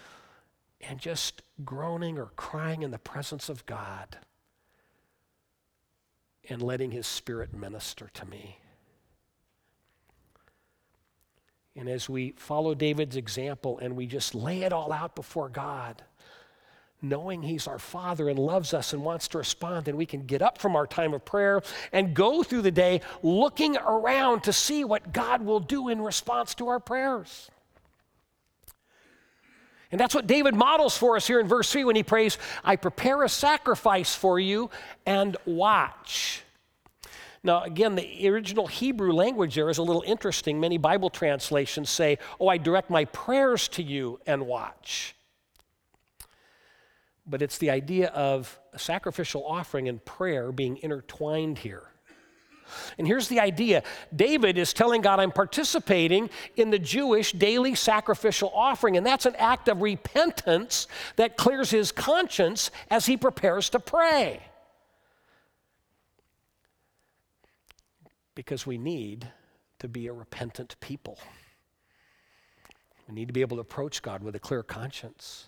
and 0.81 0.99
just 0.99 1.41
groaning 1.63 2.17
or 2.17 2.27
crying 2.35 2.83
in 2.83 2.91
the 2.91 2.99
presence 2.99 3.49
of 3.49 3.65
God 3.65 4.17
and 6.47 6.61
letting 6.61 6.91
His 6.91 7.07
Spirit 7.07 7.53
minister 7.53 8.09
to 8.13 8.25
me. 8.25 8.59
And 11.75 11.89
as 11.89 12.07
we 12.09 12.33
follow 12.37 12.73
David's 12.73 13.17
example 13.17 13.79
and 13.79 13.95
we 13.95 14.05
just 14.05 14.33
lay 14.33 14.63
it 14.63 14.71
all 14.71 14.93
out 14.93 15.15
before 15.15 15.49
God, 15.49 16.01
knowing 17.01 17.41
He's 17.41 17.67
our 17.67 17.79
Father 17.79 18.29
and 18.29 18.39
loves 18.39 18.73
us 18.73 18.93
and 18.93 19.03
wants 19.03 19.27
to 19.29 19.37
respond, 19.37 19.85
then 19.85 19.97
we 19.97 20.05
can 20.05 20.25
get 20.25 20.41
up 20.41 20.57
from 20.57 20.75
our 20.75 20.87
time 20.87 21.13
of 21.13 21.25
prayer 21.25 21.61
and 21.91 22.13
go 22.13 22.43
through 22.43 22.61
the 22.61 22.71
day 22.71 23.01
looking 23.21 23.75
around 23.77 24.43
to 24.43 24.53
see 24.53 24.85
what 24.85 25.11
God 25.11 25.41
will 25.41 25.59
do 25.59 25.89
in 25.89 26.01
response 26.01 26.55
to 26.55 26.69
our 26.69 26.79
prayers. 26.79 27.49
And 29.91 29.99
that's 29.99 30.15
what 30.15 30.27
David 30.27 30.55
models 30.55 30.97
for 30.97 31.15
us 31.15 31.27
here 31.27 31.39
in 31.39 31.47
verse 31.47 31.71
3 31.71 31.83
when 31.83 31.95
he 31.95 32.03
prays, 32.03 32.37
I 32.63 32.75
prepare 32.75 33.23
a 33.23 33.29
sacrifice 33.29 34.15
for 34.15 34.39
you 34.39 34.69
and 35.05 35.37
watch. 35.45 36.44
Now, 37.45 37.61
again, 37.61 37.93
the 37.93 38.27
original 38.27 38.65
Hebrew 38.65 39.13
language 39.13 39.53
there 39.53 39.69
is 39.69 39.77
a 39.77 39.83
little 39.83 40.03
interesting. 40.05 40.59
Many 40.59 40.79
Bible 40.79 41.11
translations 41.11 41.91
say, 41.91 42.17
Oh, 42.39 42.47
I 42.47 42.57
direct 42.57 42.89
my 42.89 43.05
prayers 43.05 43.67
to 43.69 43.83
you 43.83 44.19
and 44.25 44.47
watch. 44.47 45.15
But 47.27 47.43
it's 47.43 47.59
the 47.59 47.69
idea 47.69 48.07
of 48.07 48.59
a 48.73 48.79
sacrificial 48.79 49.45
offering 49.45 49.87
and 49.87 50.03
prayer 50.03 50.51
being 50.51 50.77
intertwined 50.77 51.59
here. 51.59 51.83
And 52.97 53.05
here's 53.05 53.27
the 53.27 53.39
idea 53.39 53.83
David 54.15 54.57
is 54.57 54.73
telling 54.73 55.01
God, 55.01 55.19
I'm 55.19 55.31
participating 55.31 56.31
in 56.55 56.71
the 56.71 56.79
Jewish 56.79 57.31
daily 57.31 57.75
sacrificial 57.75 58.51
offering, 58.55 58.97
and 58.97 59.05
that's 59.05 59.27
an 59.27 59.35
act 59.35 59.67
of 59.67 59.83
repentance 59.83 60.87
that 61.15 61.37
clears 61.37 61.69
his 61.69 61.91
conscience 61.91 62.71
as 62.89 63.05
he 63.05 63.17
prepares 63.17 63.69
to 63.69 63.79
pray. 63.79 64.41
Because 68.35 68.67
we 68.67 68.77
need 68.77 69.27
to 69.79 69.87
be 69.87 70.07
a 70.07 70.13
repentant 70.13 70.75
people. 70.79 71.17
We 73.07 73.15
need 73.15 73.27
to 73.27 73.33
be 73.33 73.41
able 73.41 73.57
to 73.57 73.61
approach 73.61 74.01
God 74.01 74.23
with 74.23 74.35
a 74.35 74.39
clear 74.39 74.63
conscience. 74.63 75.47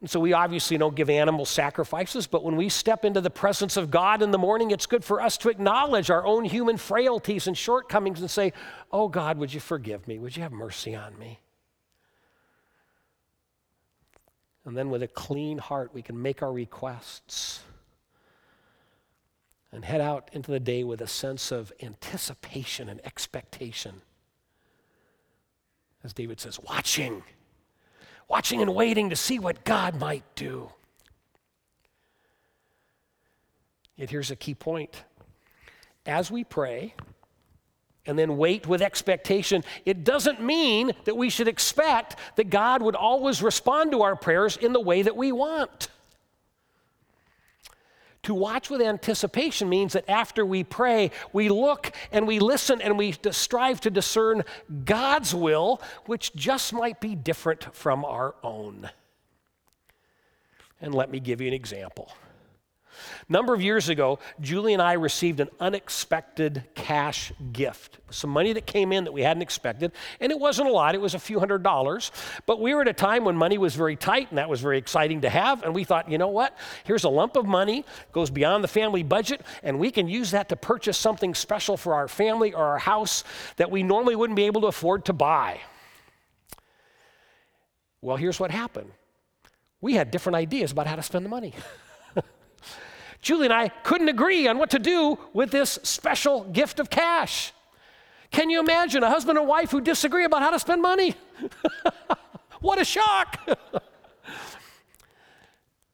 And 0.00 0.08
so 0.08 0.20
we 0.20 0.32
obviously 0.32 0.78
don't 0.78 0.94
give 0.94 1.10
animal 1.10 1.44
sacrifices, 1.44 2.28
but 2.28 2.44
when 2.44 2.54
we 2.54 2.68
step 2.68 3.04
into 3.04 3.20
the 3.20 3.30
presence 3.30 3.76
of 3.76 3.90
God 3.90 4.22
in 4.22 4.30
the 4.30 4.38
morning, 4.38 4.70
it's 4.70 4.86
good 4.86 5.04
for 5.04 5.20
us 5.20 5.36
to 5.38 5.48
acknowledge 5.48 6.08
our 6.08 6.24
own 6.24 6.44
human 6.44 6.76
frailties 6.76 7.48
and 7.48 7.58
shortcomings 7.58 8.20
and 8.20 8.30
say, 8.30 8.52
Oh 8.92 9.08
God, 9.08 9.38
would 9.38 9.52
you 9.52 9.58
forgive 9.58 10.06
me? 10.06 10.18
Would 10.20 10.36
you 10.36 10.42
have 10.44 10.52
mercy 10.52 10.94
on 10.94 11.18
me? 11.18 11.40
And 14.64 14.76
then 14.76 14.90
with 14.90 15.02
a 15.02 15.08
clean 15.08 15.58
heart, 15.58 15.92
we 15.92 16.02
can 16.02 16.20
make 16.20 16.42
our 16.42 16.52
requests 16.52 17.60
and 19.72 19.84
head 19.84 20.00
out 20.00 20.30
into 20.32 20.50
the 20.50 20.60
day 20.60 20.82
with 20.84 21.00
a 21.00 21.06
sense 21.06 21.52
of 21.52 21.72
anticipation 21.82 22.88
and 22.88 23.04
expectation. 23.04 24.02
As 26.02 26.12
David 26.12 26.40
says, 26.40 26.58
watching, 26.60 27.22
watching 28.28 28.62
and 28.62 28.74
waiting 28.74 29.10
to 29.10 29.16
see 29.16 29.38
what 29.38 29.64
God 29.64 30.00
might 30.00 30.24
do. 30.34 30.70
Yet 33.96 34.10
here's 34.10 34.30
a 34.30 34.36
key 34.36 34.54
point. 34.54 35.02
As 36.06 36.30
we 36.30 36.44
pray 36.44 36.94
and 38.06 38.18
then 38.18 38.38
wait 38.38 38.66
with 38.66 38.80
expectation, 38.80 39.64
it 39.84 40.04
doesn't 40.04 40.40
mean 40.40 40.92
that 41.04 41.16
we 41.16 41.28
should 41.28 41.48
expect 41.48 42.16
that 42.36 42.48
God 42.48 42.80
would 42.80 42.94
always 42.94 43.42
respond 43.42 43.90
to 43.92 44.02
our 44.02 44.16
prayers 44.16 44.56
in 44.56 44.72
the 44.72 44.80
way 44.80 45.02
that 45.02 45.16
we 45.16 45.32
want. 45.32 45.88
To 48.28 48.34
watch 48.34 48.68
with 48.68 48.82
anticipation 48.82 49.70
means 49.70 49.94
that 49.94 50.04
after 50.06 50.44
we 50.44 50.62
pray, 50.62 51.12
we 51.32 51.48
look 51.48 51.92
and 52.12 52.28
we 52.28 52.40
listen 52.40 52.82
and 52.82 52.98
we 52.98 53.14
strive 53.30 53.80
to 53.80 53.90
discern 53.90 54.44
God's 54.84 55.34
will, 55.34 55.80
which 56.04 56.34
just 56.34 56.74
might 56.74 57.00
be 57.00 57.14
different 57.14 57.74
from 57.74 58.04
our 58.04 58.34
own. 58.42 58.90
And 60.78 60.94
let 60.94 61.10
me 61.10 61.20
give 61.20 61.40
you 61.40 61.48
an 61.48 61.54
example. 61.54 62.12
Number 63.28 63.54
of 63.54 63.62
years 63.62 63.88
ago, 63.88 64.18
Julie 64.40 64.72
and 64.72 64.82
I 64.82 64.94
received 64.94 65.40
an 65.40 65.48
unexpected 65.60 66.64
cash 66.74 67.32
gift. 67.52 67.98
Some 68.10 68.30
money 68.30 68.52
that 68.54 68.66
came 68.66 68.92
in 68.92 69.04
that 69.04 69.12
we 69.12 69.22
hadn't 69.22 69.42
expected, 69.42 69.92
and 70.20 70.32
it 70.32 70.38
wasn't 70.38 70.68
a 70.68 70.72
lot, 70.72 70.94
it 70.94 71.00
was 71.00 71.14
a 71.14 71.18
few 71.18 71.38
hundred 71.38 71.62
dollars. 71.62 72.10
But 72.46 72.60
we 72.60 72.74
were 72.74 72.82
at 72.82 72.88
a 72.88 72.92
time 72.92 73.24
when 73.24 73.36
money 73.36 73.58
was 73.58 73.74
very 73.74 73.96
tight, 73.96 74.28
and 74.30 74.38
that 74.38 74.48
was 74.48 74.60
very 74.60 74.78
exciting 74.78 75.20
to 75.22 75.28
have. 75.28 75.62
And 75.62 75.74
we 75.74 75.84
thought, 75.84 76.10
you 76.10 76.18
know 76.18 76.28
what? 76.28 76.56
Here's 76.84 77.04
a 77.04 77.08
lump 77.08 77.36
of 77.36 77.46
money, 77.46 77.84
goes 78.12 78.30
beyond 78.30 78.64
the 78.64 78.68
family 78.68 79.02
budget, 79.02 79.42
and 79.62 79.78
we 79.78 79.90
can 79.90 80.08
use 80.08 80.30
that 80.30 80.48
to 80.48 80.56
purchase 80.56 80.96
something 80.96 81.34
special 81.34 81.76
for 81.76 81.94
our 81.94 82.08
family 82.08 82.54
or 82.54 82.64
our 82.64 82.78
house 82.78 83.24
that 83.56 83.70
we 83.70 83.82
normally 83.82 84.16
wouldn't 84.16 84.36
be 84.36 84.44
able 84.44 84.62
to 84.62 84.66
afford 84.68 85.04
to 85.06 85.12
buy. 85.12 85.60
Well, 88.00 88.16
here's 88.16 88.38
what 88.38 88.50
happened 88.50 88.92
we 89.80 89.94
had 89.94 90.10
different 90.10 90.36
ideas 90.36 90.72
about 90.72 90.86
how 90.86 90.96
to 90.96 91.02
spend 91.02 91.24
the 91.24 91.28
money. 91.28 91.54
Julie 93.20 93.46
and 93.46 93.54
I 93.54 93.68
couldn't 93.68 94.08
agree 94.08 94.46
on 94.46 94.58
what 94.58 94.70
to 94.70 94.78
do 94.78 95.18
with 95.32 95.50
this 95.50 95.78
special 95.82 96.44
gift 96.44 96.80
of 96.80 96.88
cash. 96.90 97.52
Can 98.30 98.50
you 98.50 98.60
imagine 98.60 99.02
a 99.02 99.08
husband 99.08 99.38
and 99.38 99.46
wife 99.46 99.70
who 99.70 99.80
disagree 99.80 100.24
about 100.24 100.42
how 100.42 100.50
to 100.50 100.58
spend 100.58 100.82
money? 100.82 101.14
what 102.60 102.80
a 102.80 102.84
shock! 102.84 103.40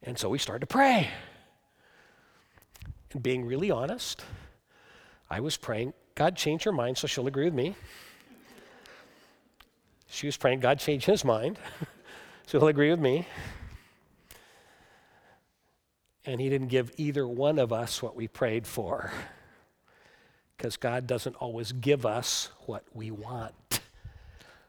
And 0.07 0.19
so 0.19 0.29
we 0.29 0.39
started 0.39 0.61
to 0.61 0.67
pray. 0.67 1.09
And 3.13 3.23
being 3.23 3.47
really 3.47 3.71
honest, 3.71 4.23
I 5.31 5.41
was 5.41 5.57
praying, 5.57 5.95
God, 6.15 6.37
change 6.37 6.65
her 6.65 6.73
mind 6.73 6.99
so 6.99 7.07
she'll 7.07 7.27
agree 7.27 7.47
with 7.47 7.55
me. 7.55 7.75
She 10.09 10.27
was 10.27 10.37
praying, 10.37 10.61
God, 10.61 10.79
change 10.79 11.07
his 11.07 11.25
mind 11.25 11.59
so 12.47 12.59
he'll 12.59 12.69
agree 12.69 12.91
with 12.91 13.01
me. 13.01 13.27
And 16.25 16.41
he 16.41 16.49
didn't 16.49 16.69
give 16.69 16.93
either 16.97 17.27
one 17.27 17.59
of 17.59 17.73
us 17.73 18.03
what 18.03 18.17
we 18.17 18.29
prayed 18.29 18.67
for 18.67 19.13
because 20.57 20.77
God 20.77 21.07
doesn't 21.07 21.37
always 21.37 21.73
give 21.73 22.07
us 22.07 22.51
what 22.67 22.85
we 22.95 23.11
want. 23.11 23.81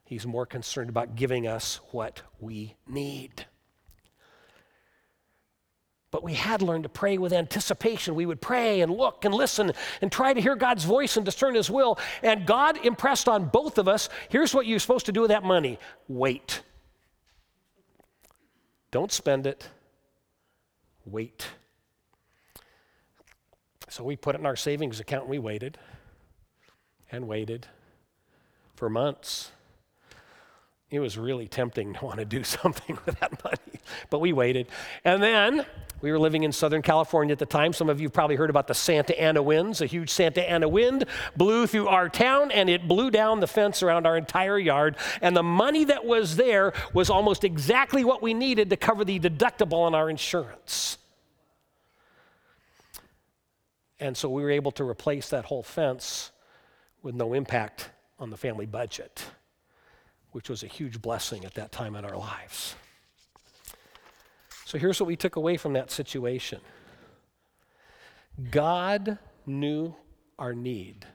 He's 0.03 0.25
more 0.25 0.45
concerned 0.45 0.89
about 0.89 1.15
giving 1.15 1.47
us 1.47 1.79
what 1.91 2.21
we 2.39 2.75
need. 2.87 3.45
But 6.11 6.23
we 6.23 6.33
had 6.33 6.61
learned 6.61 6.83
to 6.83 6.89
pray 6.89 7.17
with 7.17 7.33
anticipation. 7.33 8.15
We 8.15 8.25
would 8.25 8.39
pray 8.39 8.81
and 8.81 8.91
look 8.91 9.25
and 9.25 9.33
listen 9.33 9.73
and 10.01 10.11
try 10.11 10.33
to 10.33 10.39
hear 10.39 10.55
God's 10.55 10.85
voice 10.85 11.17
and 11.17 11.25
discern 11.25 11.55
His 11.55 11.69
will. 11.69 11.99
And 12.23 12.45
God 12.45 12.77
impressed 12.85 13.27
on 13.27 13.49
both 13.49 13.77
of 13.77 13.87
us 13.87 14.07
here's 14.29 14.53
what 14.53 14.65
you're 14.65 14.79
supposed 14.79 15.07
to 15.07 15.11
do 15.11 15.21
with 15.21 15.29
that 15.29 15.43
money 15.43 15.79
wait. 16.07 16.61
Don't 18.91 19.11
spend 19.11 19.45
it, 19.45 19.67
wait. 21.05 21.47
So 23.89 24.03
we 24.03 24.15
put 24.15 24.35
it 24.35 24.39
in 24.39 24.45
our 24.45 24.55
savings 24.55 24.99
account 24.99 25.23
and 25.23 25.31
we 25.31 25.39
waited 25.39 25.77
and 27.11 27.27
waited 27.27 27.67
for 28.73 28.89
months. 28.89 29.51
It 30.89 30.99
was 30.99 31.17
really 31.17 31.47
tempting 31.47 31.93
to 31.93 32.05
want 32.05 32.19
to 32.19 32.25
do 32.25 32.43
something 32.43 32.97
with 33.05 33.19
that 33.19 33.43
money, 33.43 33.79
but 34.09 34.19
we 34.19 34.33
waited. 34.33 34.67
And 35.03 35.21
then 35.21 35.65
we 36.05 36.11
were 36.11 36.19
living 36.19 36.43
in 36.43 36.51
Southern 36.51 36.83
California 36.83 37.33
at 37.33 37.39
the 37.39 37.47
time. 37.47 37.73
Some 37.73 37.89
of 37.89 37.99
you 37.99 38.11
probably 38.11 38.35
heard 38.35 38.51
about 38.51 38.67
the 38.67 38.75
Santa 38.75 39.19
Ana 39.19 39.41
winds. 39.41 39.81
A 39.81 39.87
huge 39.87 40.11
Santa 40.11 40.47
Ana 40.47 40.69
wind 40.69 41.05
blew 41.35 41.65
through 41.65 41.87
our 41.87 42.09
town 42.09 42.51
and 42.51 42.69
it 42.69 42.87
blew 42.87 43.09
down 43.09 43.39
the 43.39 43.47
fence 43.47 43.81
around 43.81 44.05
our 44.05 44.15
entire 44.15 44.59
yard. 44.59 44.97
And 45.19 45.35
the 45.35 45.41
money 45.41 45.83
that 45.85 46.05
was 46.05 46.35
there 46.35 46.73
was 46.93 47.09
almost 47.09 47.43
exactly 47.43 48.03
what 48.03 48.21
we 48.21 48.35
needed 48.35 48.69
to 48.69 48.77
cover 48.77 49.03
the 49.03 49.19
deductible 49.19 49.79
on 49.79 49.95
our 49.95 50.07
insurance. 50.07 50.99
And 53.99 54.15
so 54.15 54.29
we 54.29 54.43
were 54.43 54.51
able 54.51 54.73
to 54.73 54.87
replace 54.87 55.29
that 55.29 55.45
whole 55.45 55.63
fence 55.63 56.31
with 57.01 57.15
no 57.15 57.33
impact 57.33 57.89
on 58.19 58.29
the 58.29 58.37
family 58.37 58.67
budget, 58.67 59.25
which 60.33 60.49
was 60.51 60.61
a 60.61 60.67
huge 60.67 61.01
blessing 61.01 61.45
at 61.45 61.55
that 61.55 61.71
time 61.71 61.95
in 61.95 62.05
our 62.05 62.15
lives. 62.15 62.75
So 64.75 64.79
here's 64.79 64.99
what 64.99 65.07
we 65.07 65.15
took 65.15 65.37
away 65.37 65.55
from 65.55 65.71
that 65.71 65.89
situation 65.89 66.59
God 68.51 69.17
knew 69.45 69.95
our 70.37 70.53
need 70.53 71.07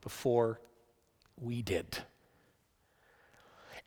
before 0.00 0.60
we 1.40 1.62
did. 1.62 1.98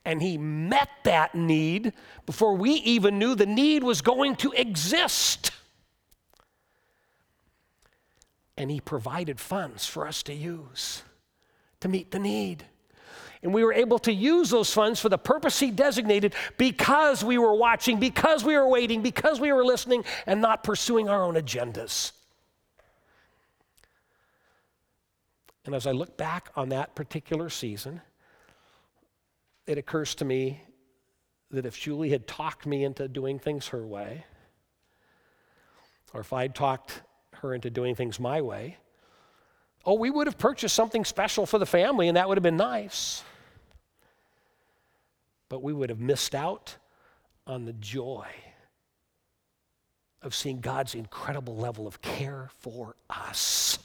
And 0.06 0.22
he 0.22 0.38
met 0.38 0.88
that 1.04 1.36
need 1.36 1.92
before 2.26 2.56
we 2.56 2.72
even 2.72 3.20
knew 3.20 3.36
the 3.36 3.46
need 3.46 3.84
was 3.84 4.00
going 4.02 4.38
to 4.38 4.54
exist 4.54 5.52
and 8.56 8.72
He 8.72 8.80
provided 8.80 9.42
funds 9.42 9.86
for 9.86 10.08
us 10.08 10.24
to 10.24 10.34
use 10.34 11.04
to 11.82 11.90
meet 11.90 12.12
the 12.12 12.20
need. 12.20 12.64
And 13.44 13.54
we 13.54 13.64
were 13.64 13.74
able 13.74 14.00
to 14.00 14.14
use 14.14 14.50
those 14.50 14.74
funds 14.74 15.00
for 15.00 15.10
the 15.10 15.18
purpose 15.18 15.60
He 15.60 15.72
designated 15.72 16.34
because 16.58 17.24
we 17.24 17.38
were 17.38 17.56
watching, 17.56 18.00
because 18.00 18.44
we 18.44 18.56
were 18.56 18.68
waiting, 18.68 19.02
because 19.02 19.40
we 19.40 19.52
were 19.52 19.66
listening, 19.66 20.04
and 20.26 20.42
not 20.42 20.64
pursuing 20.64 21.10
our 21.10 21.24
own 21.24 21.36
agendas. 21.36 22.12
And 25.66 25.74
as 25.74 25.88
I 25.88 25.92
look 25.92 26.16
back 26.18 26.50
on 26.56 26.70
that 26.70 26.96
particular 26.96 27.50
season, 27.50 28.02
it 29.66 29.78
occurs 29.78 30.14
to 30.16 30.26
me 30.26 30.62
that 31.52 31.66
if 31.66 31.80
Julie 31.80 32.10
had 32.12 32.28
talked 32.28 32.66
me 32.66 32.84
into 32.84 33.08
doing 33.08 33.40
things 33.40 33.70
her 33.70 33.86
way, 33.86 34.26
or 36.14 36.22
if 36.22 36.32
I'd 36.32 36.56
talked 36.56 37.02
her 37.34 37.54
into 37.54 37.70
doing 37.70 37.96
things 37.96 38.20
my 38.20 38.42
way. 38.42 38.78
Oh, 39.86 39.94
we 39.94 40.10
would 40.10 40.28
have 40.28 40.38
purchased 40.38 40.76
something 40.76 41.06
special 41.06 41.46
for 41.46 41.60
the 41.60 41.66
family, 41.66 42.08
and 42.08 42.18
that 42.18 42.28
would 42.28 42.38
have 42.38 42.44
been 42.44 42.58
nice. 42.58 43.24
But 45.48 45.62
we 45.62 45.74
would 45.74 45.90
have 45.90 46.00
missed 46.00 46.34
out 46.34 46.76
on 47.46 47.66
the 47.66 47.74
joy 47.74 48.26
of 50.24 50.34
seeing 50.34 50.60
God's 50.60 50.96
incredible 50.96 51.56
level 51.56 51.86
of 51.86 52.02
care 52.02 52.50
for 52.60 52.96
us. 53.12 53.78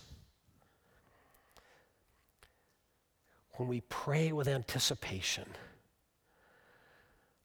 When 3.56 3.68
we 3.68 3.82
pray 3.82 4.32
with 4.32 4.48
anticipation, 4.48 5.44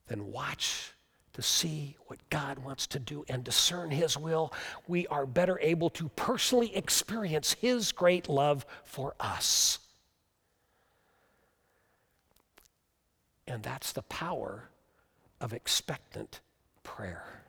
then 0.07 0.31
watch 0.31 0.94
to 1.35 1.41
see 1.41 1.97
what 2.07 2.17
God 2.29 2.59
wants 2.59 2.87
to 2.87 2.97
do 2.97 3.25
and 3.27 3.43
discern 3.43 3.91
His 3.91 4.17
will, 4.17 4.53
we 4.87 5.05
are 5.07 5.25
better 5.25 5.59
able 5.61 5.89
to 5.91 6.07
personally 6.15 6.73
experience 6.73 7.57
His 7.59 7.91
great 7.91 8.29
love 8.29 8.65
for 8.85 9.15
us. 9.19 9.79
And 13.47 13.61
that's 13.61 13.91
the 13.91 14.03
power 14.03 14.69
of 15.41 15.51
expectant 15.51 16.39
prayer. 16.83 17.43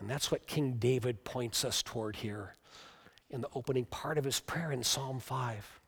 And 0.00 0.10
that's 0.10 0.32
what 0.32 0.48
King 0.48 0.74
David 0.80 1.22
points 1.22 1.64
us 1.64 1.80
toward 1.80 2.16
here 2.16 2.54
in 3.30 3.40
the 3.40 3.48
opening 3.54 3.84
part 3.84 4.18
of 4.18 4.24
his 4.24 4.40
prayer 4.40 4.72
in 4.72 4.82
Psalm 4.82 5.20
5 5.20 5.80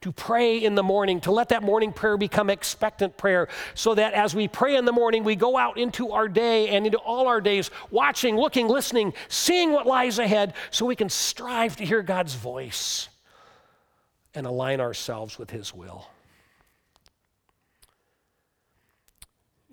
to 0.00 0.12
pray 0.12 0.58
in 0.58 0.74
the 0.74 0.82
morning, 0.82 1.20
to 1.22 1.30
let 1.30 1.48
that 1.50 1.62
morning 1.62 1.92
prayer 1.92 2.16
become 2.16 2.50
expectant 2.50 3.16
prayer, 3.16 3.48
so 3.74 3.94
that 3.94 4.14
as 4.14 4.34
we 4.34 4.48
pray 4.48 4.76
in 4.76 4.84
the 4.84 4.92
morning, 4.92 5.24
we 5.24 5.36
go 5.36 5.56
out 5.56 5.78
into 5.78 6.12
our 6.12 6.28
day 6.28 6.68
and 6.68 6.86
into 6.86 6.98
all 6.98 7.26
our 7.26 7.40
days, 7.40 7.70
watching, 7.90 8.36
looking, 8.36 8.68
listening, 8.68 9.12
seeing 9.28 9.72
what 9.72 9.86
lies 9.86 10.18
ahead, 10.18 10.54
so 10.70 10.86
we 10.86 10.96
can 10.96 11.08
strive 11.08 11.76
to 11.76 11.84
hear 11.84 12.02
God's 12.02 12.34
voice 12.34 13.08
and 14.34 14.46
align 14.46 14.80
ourselves 14.80 15.38
with 15.38 15.50
His 15.50 15.74
will. 15.74 16.08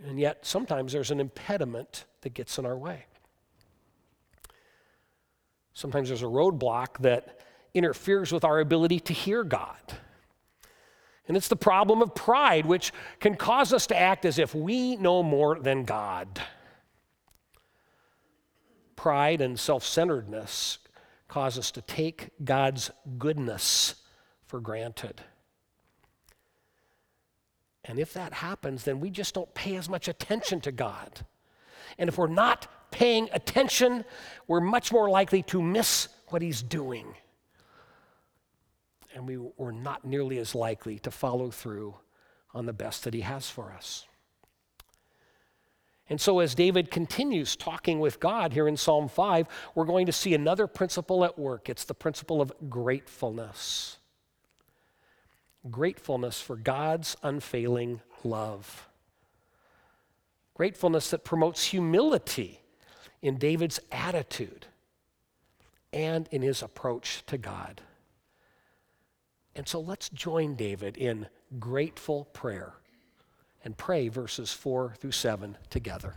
And 0.08 0.20
yet, 0.20 0.46
sometimes 0.46 0.94
there's 0.94 1.12
an 1.12 1.20
impediment 1.20 2.06
that 2.22 2.34
gets 2.34 2.58
in 2.58 2.66
our 2.66 2.78
way. 2.78 3.06
Sometimes 5.74 6.10
there's 6.10 6.24
a 6.24 6.26
roadblock 6.26 6.98
that 7.00 7.40
interferes 7.74 8.32
with 8.32 8.44
our 8.44 8.60
ability 8.60 9.00
to 9.02 9.14
hear 9.14 9.44
God. 9.44 9.76
And 11.28 11.38
it's 11.38 11.48
the 11.48 11.56
problem 11.56 12.02
of 12.02 12.14
pride, 12.14 12.66
which 12.66 12.92
can 13.20 13.36
cause 13.36 13.72
us 13.72 13.88
to 13.88 13.98
act 13.98 14.26
as 14.26 14.38
if 14.38 14.54
we 14.54 14.96
know 14.98 15.24
more 15.24 15.60
than 15.60 15.84
God. 15.84 16.42
Pride 18.96 19.42
and 19.42 19.60
self 19.60 19.86
centeredness 19.86 20.80
cause 21.28 21.58
us 21.58 21.72
to 21.72 21.82
take 21.82 22.32
God's 22.44 22.92
goodness 23.18 23.96
for 24.46 24.60
granted. 24.60 25.22
And 27.86 27.98
if 27.98 28.14
that 28.14 28.34
happens, 28.34 28.84
then 28.84 29.00
we 29.00 29.10
just 29.10 29.34
don't 29.34 29.54
pay 29.54 29.76
as 29.76 29.88
much 29.88 30.08
attention 30.08 30.62
to 30.62 30.72
God. 30.72 31.26
And 31.98 32.10
if 32.10 32.18
we're 32.18 32.28
not 32.28 32.68
paying 32.92 33.30
attention, 33.32 34.04
we're 34.48 34.60
much 34.60 34.92
more 34.92 35.10
likely 35.10 35.44
to 35.44 35.62
miss 35.62 36.10
what 36.28 36.42
He's 36.42 36.62
doing 36.62 37.16
and 39.14 39.28
we 39.28 39.38
were 39.38 39.72
not 39.72 40.06
nearly 40.06 40.38
as 40.38 40.56
likely 40.56 41.00
to 41.00 41.12
follow 41.12 41.52
through 41.52 41.96
on 42.54 42.66
the 42.66 42.74
best 42.74 43.04
that 43.04 43.14
He 43.14 43.22
has 43.22 43.50
for 43.50 43.72
us. 43.72 44.06
And 46.10 46.20
so, 46.20 46.40
as 46.40 46.56
David 46.56 46.92
continues 46.92 47.56
talking 47.56 48.02
with 48.02 48.20
God 48.20 48.52
here 48.52 48.68
in 48.68 48.76
Psalm 48.76 49.08
5, 49.08 49.48
we're 49.76 49.86
going 49.86 50.08
to 50.08 50.12
see 50.12 50.34
another 50.34 50.68
principle 50.68 51.24
at 51.24 51.40
work. 51.40 51.70
It's 51.70 51.86
the 51.86 51.94
principle 51.94 52.42
of 52.42 52.52
gratefulness. 52.70 53.98
Gratefulness 55.70 56.42
for 56.42 56.58
God's 56.58 57.16
unfailing 57.24 58.02
love. 58.26 58.90
Gratefulness 60.54 61.10
that 61.12 61.24
promotes 61.24 61.66
humility 61.66 62.60
in 63.22 63.38
David's 63.38 63.80
attitude 63.92 64.66
and 65.94 66.28
in 66.32 66.42
his 66.42 66.62
approach 66.62 67.24
to 67.28 67.38
God. 67.38 67.82
And 69.56 69.68
so 69.68 69.80
let's 69.80 70.10
join 70.10 70.56
David 70.56 70.98
in 70.98 71.28
grateful 71.60 72.26
prayer 72.34 72.74
and 73.64 73.78
pray 73.78 74.08
verses 74.08 74.54
4 74.54 74.96
through 74.98 75.12
7 75.12 75.58
together. 75.70 76.16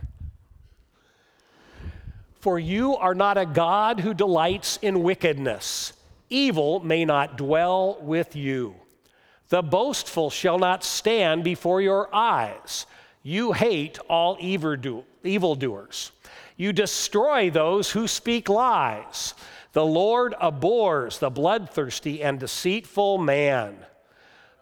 For 2.39 2.59
you 2.59 2.95
are 2.95 3.15
not 3.15 3.37
a 3.37 3.45
God 3.45 3.99
who 3.99 4.13
delights 4.13 4.77
in 4.81 5.03
wickedness. 5.03 5.93
Evil 6.29 6.79
may 6.79 7.03
not 7.03 7.37
dwell 7.37 7.97
with 8.01 8.35
you. 8.35 8.75
The 9.49 9.61
boastful 9.61 10.29
shall 10.29 10.57
not 10.57 10.83
stand 10.83 11.43
before 11.43 11.81
your 11.81 12.13
eyes. 12.13 12.85
You 13.21 13.51
hate 13.51 13.99
all 14.09 14.37
evildoers. 14.39 16.11
You 16.57 16.73
destroy 16.73 17.49
those 17.49 17.91
who 17.91 18.07
speak 18.07 18.47
lies. 18.47 19.33
The 19.75 19.85
Lord 19.85 20.33
abhors 20.39 21.19
the 21.19 21.29
bloodthirsty 21.29 22.23
and 22.23 22.39
deceitful 22.39 23.17
man. 23.17 23.75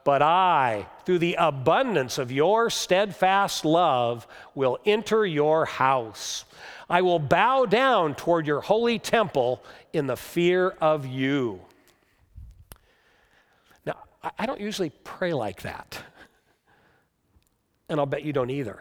But 0.04 0.24
I, 0.24 0.88
through 1.06 1.20
the 1.20 1.36
abundance 1.38 2.18
of 2.18 2.32
your 2.32 2.72
steadfast 2.72 3.64
love, 3.64 4.26
will 4.56 4.80
enter 4.88 5.24
your 5.24 5.66
house. 5.66 6.46
I 6.90 7.04
will 7.04 7.20
bow 7.20 7.68
down 7.68 8.16
toward 8.16 8.48
your 8.48 8.62
holy 8.62 8.98
temple 8.98 9.64
in 9.94 10.08
the 10.08 10.18
fear 10.18 10.72
of 10.82 11.06
you. 11.06 11.62
Now, 13.86 13.98
I 14.40 14.48
don't 14.48 14.60
usually 14.60 14.90
pray 15.04 15.34
like 15.34 15.62
that. 15.62 15.96
And 17.88 18.00
I'll 18.00 18.08
bet 18.08 18.24
you 18.24 18.34
don't 18.34 18.50
either. 18.50 18.80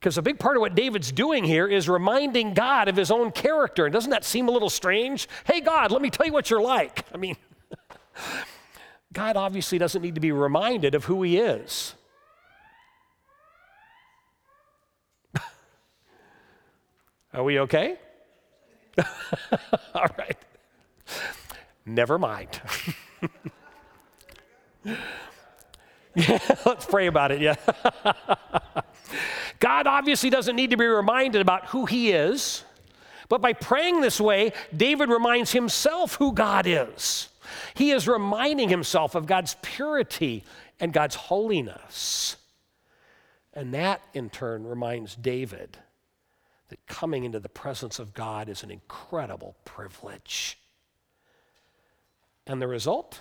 Because 0.00 0.16
a 0.16 0.22
big 0.22 0.38
part 0.38 0.56
of 0.56 0.62
what 0.62 0.74
David's 0.74 1.12
doing 1.12 1.44
here 1.44 1.66
is 1.66 1.86
reminding 1.86 2.54
God 2.54 2.88
of 2.88 2.96
his 2.96 3.10
own 3.10 3.32
character. 3.32 3.84
And 3.84 3.92
doesn't 3.92 4.10
that 4.10 4.24
seem 4.24 4.48
a 4.48 4.50
little 4.50 4.70
strange? 4.70 5.28
Hey, 5.44 5.60
God, 5.60 5.92
let 5.92 6.00
me 6.00 6.08
tell 6.08 6.24
you 6.24 6.32
what 6.32 6.48
you're 6.48 6.62
like. 6.62 7.04
I 7.12 7.18
mean, 7.18 7.36
God 9.12 9.36
obviously 9.36 9.76
doesn't 9.76 10.00
need 10.00 10.14
to 10.14 10.20
be 10.20 10.32
reminded 10.32 10.94
of 10.94 11.04
who 11.04 11.22
he 11.22 11.36
is. 11.36 11.92
Are 17.34 17.44
we 17.44 17.58
okay? 17.58 17.98
All 19.94 20.06
right. 20.16 20.38
Never 21.84 22.18
mind. 22.18 22.58
yeah, 26.14 26.38
let's 26.64 26.86
pray 26.86 27.06
about 27.06 27.32
it. 27.32 27.42
Yeah. 27.42 27.56
God 29.58 29.86
obviously 29.86 30.30
doesn't 30.30 30.56
need 30.56 30.70
to 30.70 30.76
be 30.76 30.86
reminded 30.86 31.40
about 31.40 31.66
who 31.66 31.86
he 31.86 32.12
is, 32.12 32.64
but 33.28 33.40
by 33.40 33.52
praying 33.52 34.00
this 34.00 34.20
way, 34.20 34.52
David 34.76 35.08
reminds 35.08 35.52
himself 35.52 36.16
who 36.16 36.32
God 36.32 36.66
is. 36.66 37.28
He 37.74 37.92
is 37.92 38.08
reminding 38.08 38.68
himself 38.68 39.14
of 39.14 39.26
God's 39.26 39.56
purity 39.62 40.44
and 40.80 40.92
God's 40.92 41.14
holiness. 41.14 42.36
And 43.54 43.74
that, 43.74 44.02
in 44.14 44.30
turn, 44.30 44.66
reminds 44.66 45.14
David 45.14 45.78
that 46.68 46.86
coming 46.86 47.24
into 47.24 47.40
the 47.40 47.48
presence 47.48 47.98
of 47.98 48.14
God 48.14 48.48
is 48.48 48.62
an 48.62 48.70
incredible 48.70 49.56
privilege. 49.64 50.58
And 52.46 52.60
the 52.60 52.68
result? 52.68 53.20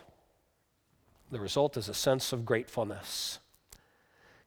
The 1.31 1.39
result 1.39 1.77
is 1.77 1.89
a 1.89 1.93
sense 1.93 2.31
of 2.33 2.45
gratefulness. 2.45 3.39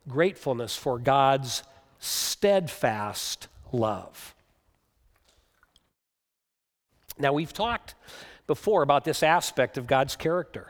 Gratefulness 0.08 0.76
for 0.76 0.98
God's 0.98 1.62
steadfast 1.98 3.48
love. 3.72 4.34
Now, 7.18 7.32
we've 7.32 7.52
talked 7.52 7.94
before 8.46 8.82
about 8.82 9.04
this 9.04 9.22
aspect 9.22 9.78
of 9.78 9.86
God's 9.86 10.16
character. 10.16 10.68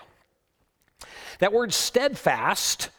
That 1.38 1.52
word 1.52 1.72
steadfast 1.72 2.90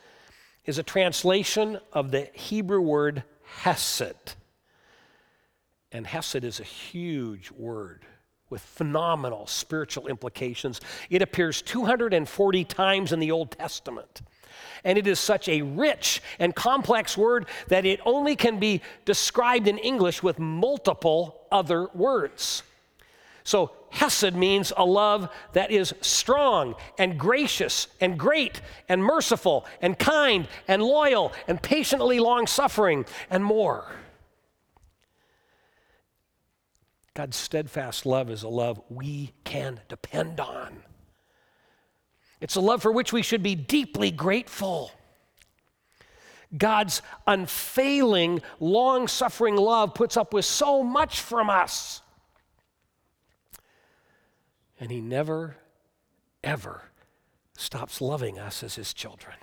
is 0.65 0.77
a 0.77 0.83
translation 0.83 1.79
of 1.91 2.11
the 2.11 2.29
Hebrew 2.33 2.81
word 2.81 3.23
hesed. 3.61 4.35
And 5.91 6.07
hesed 6.07 6.43
is 6.43 6.59
a 6.59 6.63
huge 6.63 7.51
word 7.51 8.05
with 8.49 8.61
phenomenal 8.61 9.47
spiritual 9.47 10.07
implications. 10.07 10.81
It 11.09 11.21
appears 11.21 11.61
240 11.61 12.63
times 12.65 13.11
in 13.11 13.19
the 13.19 13.31
Old 13.31 13.51
Testament. 13.51 14.21
And 14.83 14.97
it 14.97 15.07
is 15.07 15.19
such 15.19 15.47
a 15.47 15.61
rich 15.61 16.21
and 16.39 16.55
complex 16.55 17.17
word 17.17 17.47
that 17.67 17.85
it 17.85 17.99
only 18.05 18.35
can 18.35 18.59
be 18.59 18.81
described 19.05 19.67
in 19.67 19.77
English 19.77 20.21
with 20.21 20.39
multiple 20.39 21.41
other 21.51 21.87
words. 21.93 22.63
So, 23.43 23.71
Hesed 23.89 24.35
means 24.35 24.73
a 24.75 24.85
love 24.85 25.29
that 25.51 25.69
is 25.69 25.93
strong 26.01 26.75
and 26.97 27.19
gracious 27.19 27.87
and 28.01 28.17
great 28.17 28.61
and 28.89 29.03
merciful 29.03 29.65
and 29.81 29.99
kind 29.99 30.47
and 30.67 30.81
loyal 30.81 31.31
and 31.47 31.61
patiently 31.61 32.19
long 32.19 32.47
suffering 32.47 33.05
and 33.29 33.45
more. 33.45 33.85
God's 37.13 37.37
steadfast 37.37 38.07
love 38.07 38.31
is 38.31 38.41
a 38.41 38.49
love 38.49 38.81
we 38.89 39.33
can 39.43 39.81
depend 39.87 40.39
on. 40.39 40.81
It's 42.43 42.57
a 42.57 42.59
love 42.61 42.81
for 42.81 42.91
which 42.91 43.13
we 43.13 43.21
should 43.21 43.41
be 43.41 43.55
deeply 43.55 44.11
grateful. 44.11 44.91
God's 46.57 47.01
unfailing, 47.25 48.41
long 48.59 49.07
suffering 49.07 49.55
love 49.55 49.93
puts 49.93 50.17
up 50.17 50.33
with 50.33 50.43
so 50.43 50.83
much 50.83 51.21
from 51.21 51.49
us. 51.49 52.01
And 54.77 54.91
he 54.91 54.99
never, 54.99 55.55
ever 56.43 56.81
stops 57.55 58.01
loving 58.01 58.37
us 58.37 58.61
as 58.61 58.75
his 58.75 58.93
children. 58.93 59.37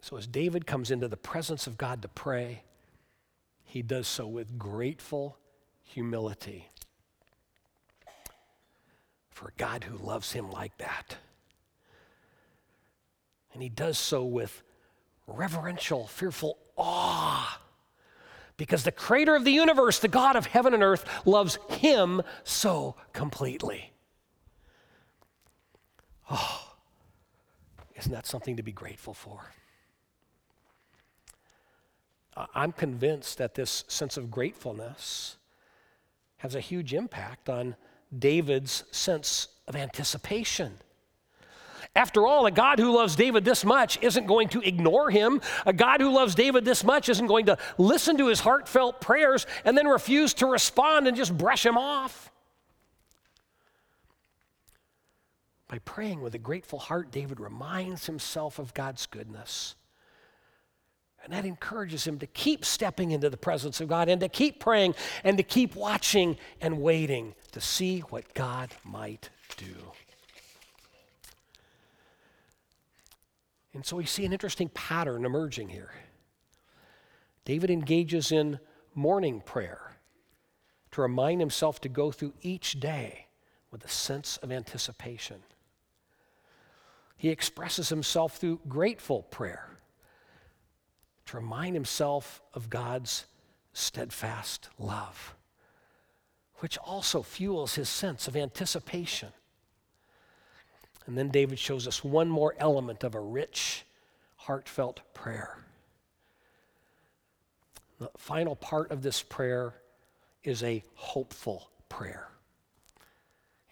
So 0.00 0.16
as 0.16 0.26
David 0.26 0.66
comes 0.66 0.90
into 0.90 1.08
the 1.08 1.18
presence 1.18 1.66
of 1.66 1.76
God 1.76 2.00
to 2.00 2.08
pray, 2.08 2.62
he 3.64 3.82
does 3.82 4.08
so 4.08 4.26
with 4.26 4.58
grateful 4.58 5.36
humility 5.82 6.70
for 9.38 9.50
a 9.50 9.52
God 9.56 9.84
who 9.84 9.96
loves 10.04 10.32
him 10.32 10.50
like 10.50 10.76
that. 10.78 11.16
And 13.52 13.62
he 13.62 13.68
does 13.68 13.96
so 13.96 14.24
with 14.24 14.64
reverential, 15.28 16.08
fearful 16.08 16.58
awe 16.76 17.60
because 18.56 18.82
the 18.82 18.90
creator 18.90 19.36
of 19.36 19.44
the 19.44 19.52
universe, 19.52 20.00
the 20.00 20.08
God 20.08 20.34
of 20.34 20.46
heaven 20.46 20.74
and 20.74 20.82
earth, 20.82 21.04
loves 21.24 21.60
him 21.68 22.20
so 22.42 22.96
completely. 23.12 23.92
Oh, 26.28 26.72
isn't 27.94 28.10
that 28.10 28.26
something 28.26 28.56
to 28.56 28.64
be 28.64 28.72
grateful 28.72 29.14
for? 29.14 29.52
I'm 32.56 32.72
convinced 32.72 33.38
that 33.38 33.54
this 33.54 33.84
sense 33.86 34.16
of 34.16 34.32
gratefulness 34.32 35.36
has 36.38 36.56
a 36.56 36.60
huge 36.60 36.92
impact 36.92 37.48
on 37.48 37.76
David's 38.16 38.84
sense 38.90 39.48
of 39.66 39.76
anticipation. 39.76 40.74
After 41.96 42.26
all, 42.26 42.46
a 42.46 42.50
God 42.50 42.78
who 42.78 42.94
loves 42.94 43.16
David 43.16 43.44
this 43.44 43.64
much 43.64 43.98
isn't 44.02 44.26
going 44.26 44.48
to 44.50 44.60
ignore 44.60 45.10
him. 45.10 45.40
A 45.66 45.72
God 45.72 46.00
who 46.00 46.12
loves 46.12 46.34
David 46.34 46.64
this 46.64 46.84
much 46.84 47.08
isn't 47.08 47.26
going 47.26 47.46
to 47.46 47.58
listen 47.76 48.18
to 48.18 48.28
his 48.28 48.40
heartfelt 48.40 49.00
prayers 49.00 49.46
and 49.64 49.76
then 49.76 49.88
refuse 49.88 50.34
to 50.34 50.46
respond 50.46 51.08
and 51.08 51.16
just 51.16 51.36
brush 51.36 51.66
him 51.66 51.76
off. 51.76 52.30
By 55.66 55.78
praying 55.80 56.22
with 56.22 56.34
a 56.34 56.38
grateful 56.38 56.78
heart, 56.78 57.10
David 57.10 57.40
reminds 57.40 58.06
himself 58.06 58.58
of 58.58 58.72
God's 58.74 59.06
goodness. 59.06 59.74
And 61.24 61.32
that 61.32 61.44
encourages 61.44 62.06
him 62.06 62.18
to 62.20 62.26
keep 62.26 62.64
stepping 62.64 63.10
into 63.10 63.28
the 63.28 63.36
presence 63.36 63.80
of 63.80 63.88
God 63.88 64.08
and 64.08 64.20
to 64.20 64.28
keep 64.28 64.60
praying 64.60 64.94
and 65.24 65.36
to 65.36 65.42
keep 65.42 65.74
watching 65.74 66.38
and 66.60 66.80
waiting 66.80 67.34
to 67.52 67.60
see 67.60 68.00
what 68.00 68.32
God 68.34 68.70
might 68.84 69.30
do. 69.56 69.74
And 73.74 73.84
so 73.84 73.96
we 73.96 74.06
see 74.06 74.24
an 74.24 74.32
interesting 74.32 74.70
pattern 74.70 75.24
emerging 75.24 75.68
here. 75.68 75.92
David 77.44 77.70
engages 77.70 78.32
in 78.32 78.58
morning 78.94 79.40
prayer 79.40 79.92
to 80.92 81.02
remind 81.02 81.40
himself 81.40 81.80
to 81.82 81.88
go 81.88 82.10
through 82.10 82.32
each 82.42 82.80
day 82.80 83.26
with 83.70 83.84
a 83.84 83.88
sense 83.88 84.38
of 84.38 84.50
anticipation. 84.50 85.42
He 87.16 87.28
expresses 87.28 87.88
himself 87.88 88.36
through 88.36 88.60
grateful 88.68 89.22
prayer 89.24 89.77
to 91.28 91.36
remind 91.36 91.74
himself 91.74 92.42
of 92.54 92.70
God's 92.70 93.26
steadfast 93.72 94.68
love, 94.78 95.34
which 96.58 96.76
also 96.78 97.22
fuels 97.22 97.74
his 97.74 97.88
sense 97.88 98.28
of 98.28 98.36
anticipation 98.36 99.28
and 101.08 101.16
then 101.16 101.30
David 101.30 101.58
shows 101.58 101.88
us 101.88 102.04
one 102.04 102.28
more 102.28 102.54
element 102.58 103.02
of 103.02 103.14
a 103.14 103.20
rich, 103.20 103.86
heartfelt 104.36 105.00
prayer. 105.14 105.56
The 107.98 108.10
final 108.18 108.54
part 108.54 108.90
of 108.90 109.00
this 109.00 109.22
prayer 109.22 109.72
is 110.44 110.62
a 110.62 110.84
hopeful 110.94 111.70
prayer. 111.88 112.28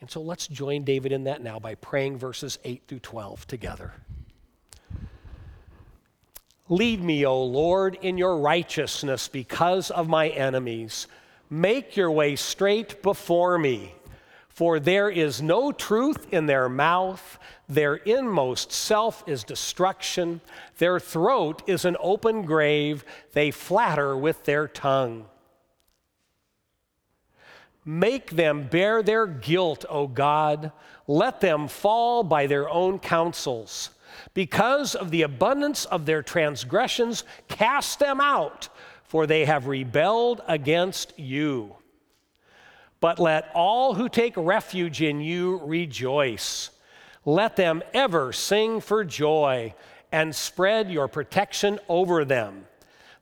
And 0.01 0.11
so 0.11 0.23
let's 0.23 0.49
join 0.49 0.85
David 0.85 1.13
in 1.13 1.25
that 1.25 1.43
now 1.43 1.59
by 1.59 1.75
praying 1.75 2.17
verses 2.17 2.59
8 2.65 2.85
through 2.89 3.01
12 3.01 3.47
together. 3.47 3.93
Lead 6.69 7.03
me, 7.03 7.25
O 7.25 7.43
Lord, 7.43 7.97
in 8.03 8.19
your 8.19 8.39
righteousness 8.39 9.29
because 9.29 9.91
of 9.91 10.09
my 10.09 10.29
enemies. 10.29 11.07
Make 11.49 11.97
your 11.97 12.11
way 12.11 12.35
straight 12.35 13.03
before 13.03 13.57
me. 13.57 13.95
For 14.49 14.81
there 14.81 15.11
is 15.11 15.43
no 15.43 15.71
truth 15.71 16.33
in 16.33 16.47
their 16.47 16.69
mouth, 16.69 17.39
their 17.69 17.97
inmost 17.97 18.73
self 18.73 19.23
is 19.27 19.45
destruction, 19.45 20.41
their 20.79 20.99
throat 20.99 21.63
is 21.67 21.85
an 21.85 21.97
open 22.01 22.43
grave, 22.43 23.05
they 23.33 23.51
flatter 23.51 24.17
with 24.17 24.45
their 24.45 24.67
tongue. 24.67 25.27
Make 27.85 28.31
them 28.31 28.67
bear 28.67 29.03
their 29.03 29.27
guilt, 29.27 29.85
O 29.89 30.09
God. 30.09 30.73
Let 31.07 31.41
them 31.41 31.69
fall 31.69 32.25
by 32.25 32.49
their 32.49 32.69
own 32.69 32.99
counsels. 32.99 33.91
Because 34.35 34.95
of 34.95 35.11
the 35.11 35.23
abundance 35.23 35.85
of 35.87 36.07
their 36.07 36.23
transgressions, 36.23 37.25
cast 37.49 37.99
them 37.99 38.21
out, 38.21 38.69
for 39.05 39.27
they 39.27 39.45
have 39.45 39.67
rebelled 39.67 40.43
against 40.47 41.19
you. 41.19 41.77
But 43.01 43.19
let 43.19 43.51
all 43.55 43.95
who 43.95 44.09
take 44.09 44.35
refuge 44.37 45.03
in 45.03 45.21
you 45.21 45.61
rejoice. 45.63 46.71
Let 47.25 47.57
them 47.57 47.83
ever 47.93 48.33
sing 48.33 48.81
for 48.81 49.05
joy 49.05 49.75
and 50.13 50.35
spread 50.35 50.91
your 50.91 51.09
protection 51.09 51.79
over 51.89 52.25
them, 52.25 52.67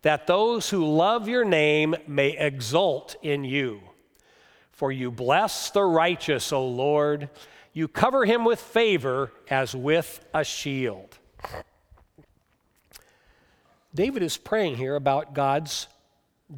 that 0.02 0.26
those 0.26 0.70
who 0.70 0.84
love 0.84 1.28
your 1.28 1.44
name 1.44 1.94
may 2.06 2.36
exult 2.36 3.16
in 3.22 3.44
you. 3.44 3.80
For 4.72 4.92
you 4.92 5.10
bless 5.10 5.70
the 5.70 5.84
righteous, 5.84 6.52
O 6.52 6.66
Lord. 6.66 7.30
You 7.74 7.88
cover 7.88 8.24
him 8.24 8.44
with 8.44 8.60
favor 8.60 9.32
as 9.50 9.74
with 9.74 10.24
a 10.32 10.44
shield. 10.44 11.18
David 13.92 14.22
is 14.22 14.36
praying 14.36 14.76
here 14.76 14.94
about 14.94 15.34
God's 15.34 15.88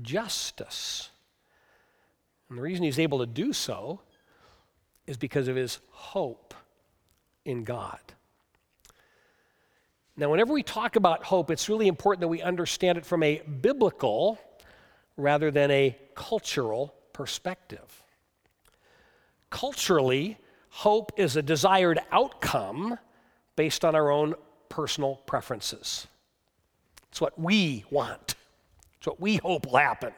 justice. 0.02 1.08
And 2.48 2.58
the 2.58 2.62
reason 2.62 2.84
he's 2.84 2.98
able 2.98 3.18
to 3.20 3.26
do 3.26 3.54
so 3.54 4.00
is 5.06 5.16
because 5.16 5.48
of 5.48 5.56
his 5.56 5.78
hope 5.90 6.52
in 7.46 7.64
God. 7.64 7.98
Now, 10.18 10.30
whenever 10.30 10.52
we 10.52 10.62
talk 10.62 10.96
about 10.96 11.24
hope, 11.24 11.50
it's 11.50 11.68
really 11.68 11.88
important 11.88 12.20
that 12.20 12.28
we 12.28 12.42
understand 12.42 12.98
it 12.98 13.06
from 13.06 13.22
a 13.22 13.40
biblical 13.40 14.38
rather 15.16 15.50
than 15.50 15.70
a 15.70 15.96
cultural 16.14 16.94
perspective. 17.12 18.02
Culturally, 19.48 20.38
hope 20.76 21.10
is 21.16 21.36
a 21.36 21.42
desired 21.42 21.98
outcome 22.12 22.98
based 23.56 23.82
on 23.82 23.94
our 23.94 24.10
own 24.10 24.34
personal 24.68 25.16
preferences. 25.24 26.06
It's 27.08 27.18
what 27.18 27.38
we 27.38 27.86
want, 27.90 28.34
it's 28.98 29.06
what 29.06 29.18
we 29.18 29.36
hope 29.36 29.64
will 29.64 29.78
happen. 29.78 30.12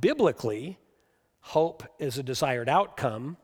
Biblically, 0.00 0.78
hope 1.40 1.82
is 1.98 2.18
a 2.18 2.22
desired 2.22 2.68
outcome 2.68 3.36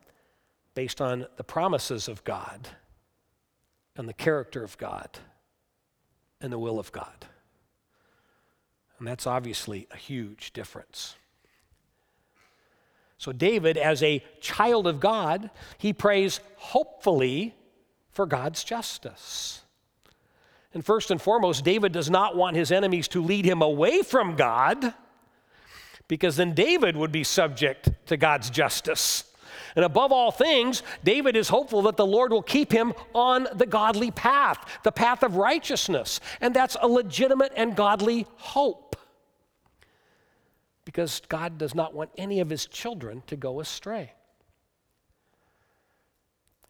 based 0.73 1.01
on 1.01 1.27
the 1.35 1.43
promises 1.43 2.07
of 2.07 2.23
God 2.23 2.69
and 3.97 4.07
the 4.07 4.13
character 4.13 4.63
of 4.63 4.77
God 4.77 5.19
and 6.39 6.51
the 6.51 6.59
will 6.59 6.79
of 6.79 6.93
God. 6.93 7.25
And 8.99 9.07
that's 9.07 9.27
obviously 9.27 9.85
a 9.91 9.97
huge 9.97 10.53
difference. 10.53 11.17
So, 13.17 13.31
David, 13.31 13.77
as 13.77 14.03
a 14.03 14.23
child 14.41 14.87
of 14.87 14.99
God, 14.99 15.49
he 15.77 15.93
prays 15.93 16.39
hopefully 16.57 17.55
for 18.11 18.25
God's 18.25 18.63
justice. 18.63 19.61
And 20.73 20.83
first 20.83 21.11
and 21.11 21.21
foremost, 21.21 21.63
David 21.63 21.91
does 21.91 22.09
not 22.09 22.35
want 22.35 22.55
his 22.55 22.71
enemies 22.71 23.07
to 23.09 23.23
lead 23.23 23.45
him 23.45 23.61
away 23.61 24.01
from 24.01 24.35
God 24.35 24.93
because 26.07 26.35
then 26.35 26.53
David 26.53 26.97
would 26.97 27.11
be 27.11 27.23
subject 27.23 27.89
to 28.07 28.17
God's 28.17 28.49
justice. 28.49 29.23
And 29.75 29.85
above 29.85 30.11
all 30.11 30.31
things, 30.31 30.83
David 31.03 31.35
is 31.35 31.49
hopeful 31.49 31.83
that 31.83 31.97
the 31.97 32.05
Lord 32.05 32.31
will 32.31 32.43
keep 32.43 32.71
him 32.71 32.93
on 33.13 33.47
the 33.55 33.65
godly 33.65 34.11
path, 34.11 34.79
the 34.83 34.91
path 34.91 35.23
of 35.23 35.35
righteousness. 35.35 36.19
And 36.41 36.53
that's 36.53 36.77
a 36.81 36.87
legitimate 36.87 37.53
and 37.55 37.75
godly 37.75 38.27
hope. 38.35 38.95
Because 40.85 41.21
God 41.29 41.57
does 41.57 41.73
not 41.73 41.93
want 41.93 42.11
any 42.17 42.39
of 42.39 42.49
his 42.49 42.65
children 42.65 43.23
to 43.27 43.35
go 43.35 43.59
astray. 43.59 44.13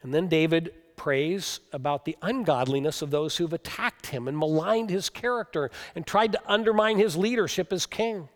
And 0.02 0.14
then 0.14 0.28
David 0.28 0.74
prays 0.96 1.60
about 1.72 2.06
the 2.06 2.16
ungodliness 2.22 3.02
of 3.02 3.10
those 3.10 3.38
who've 3.38 3.54
attacked 3.54 4.08
him 4.08 4.28
and 4.28 4.38
maligned 4.38 4.90
his 4.90 5.10
character 5.10 5.72
and 5.96 6.06
tried 6.06 6.34
to 6.34 6.42
undermine 6.46 6.98
his 6.98 7.18
leadership 7.18 7.74
as 7.74 7.86
king. 7.86 8.30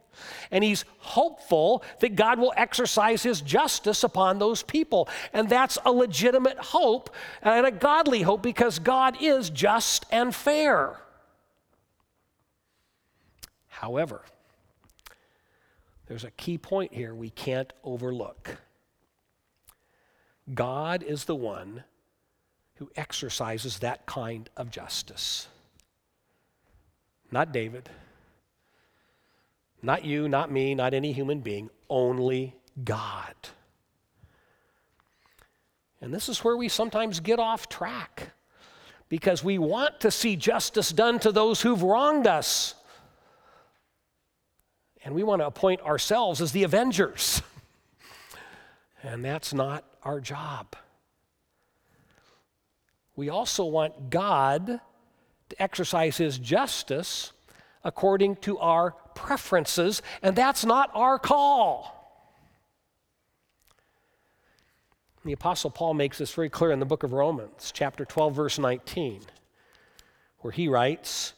And 0.49 0.63
he's 0.63 0.83
hopeful 0.97 1.83
that 1.99 2.15
God 2.15 2.39
will 2.39 2.53
exercise 2.57 3.21
his 3.21 3.41
justice 3.41 4.03
upon 4.03 4.39
those 4.39 4.63
people. 4.63 5.07
And 5.33 5.47
that's 5.47 5.77
a 5.85 5.91
legitimate 5.91 6.57
hope 6.57 7.13
and 7.41 7.65
a 7.65 7.71
godly 7.71 8.23
hope 8.23 8.41
because 8.41 8.79
God 8.79 9.17
is 9.21 9.49
just 9.49 10.05
and 10.11 10.33
fair. 10.33 10.99
However, 13.67 14.23
there's 16.07 16.23
a 16.23 16.31
key 16.31 16.57
point 16.57 16.93
here 16.93 17.13
we 17.13 17.29
can't 17.29 17.71
overlook. 17.83 18.57
God 20.53 21.03
is 21.03 21.25
the 21.25 21.35
one 21.35 21.83
who 22.75 22.89
exercises 22.95 23.79
that 23.79 24.05
kind 24.05 24.49
of 24.55 24.71
justice, 24.71 25.47
not 27.31 27.51
David 27.51 27.89
not 29.81 30.05
you, 30.05 30.27
not 30.27 30.51
me, 30.51 30.75
not 30.75 30.93
any 30.93 31.11
human 31.11 31.39
being, 31.39 31.69
only 31.89 32.55
God. 32.83 33.35
And 36.01 36.13
this 36.13 36.29
is 36.29 36.43
where 36.43 36.57
we 36.57 36.69
sometimes 36.69 37.19
get 37.19 37.39
off 37.39 37.69
track 37.69 38.31
because 39.09 39.43
we 39.43 39.57
want 39.57 39.99
to 40.01 40.11
see 40.11 40.35
justice 40.35 40.91
done 40.91 41.19
to 41.19 41.31
those 41.31 41.61
who've 41.61 41.81
wronged 41.81 42.27
us. 42.27 42.75
And 45.07 45.15
we 45.15 45.23
want 45.23 45.41
to 45.41 45.45
appoint 45.45 45.79
ourselves 45.83 46.41
as 46.41 46.51
the 46.51 46.63
avengers. 46.63 47.41
And 49.03 49.23
that's 49.23 49.53
not 49.53 49.85
our 50.03 50.19
job. 50.19 50.75
We 53.15 53.29
also 53.29 53.63
want 53.63 54.09
God 54.09 54.81
to 55.49 55.61
exercise 55.61 56.17
his 56.17 56.37
justice 56.37 57.31
according 57.85 58.37
to 58.37 58.57
our 58.57 58.91
preferences, 59.15 60.01
and 60.21 60.35
that's 60.35 60.65
not 60.65 60.89
our 60.93 61.19
call. 61.19 61.93
The 65.23 65.31
Apostle 65.31 65.69
Paul 65.69 65.93
makes 65.93 66.17
this 66.17 66.33
very 66.33 66.49
clear 66.49 66.71
in 66.71 66.79
the 66.79 66.85
book 66.85 67.03
of 67.03 67.13
Romans, 67.13 67.71
chapter 67.73 68.03
12, 68.03 68.35
verse 68.35 68.59
19, 68.59 69.21
where 70.39 70.51
he 70.51 70.67
writes, 70.67 71.33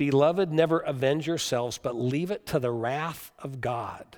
Beloved, 0.00 0.50
never 0.50 0.78
avenge 0.78 1.26
yourselves, 1.26 1.76
but 1.76 1.94
leave 1.94 2.30
it 2.30 2.46
to 2.46 2.58
the 2.58 2.70
wrath 2.70 3.32
of 3.38 3.60
God. 3.60 4.16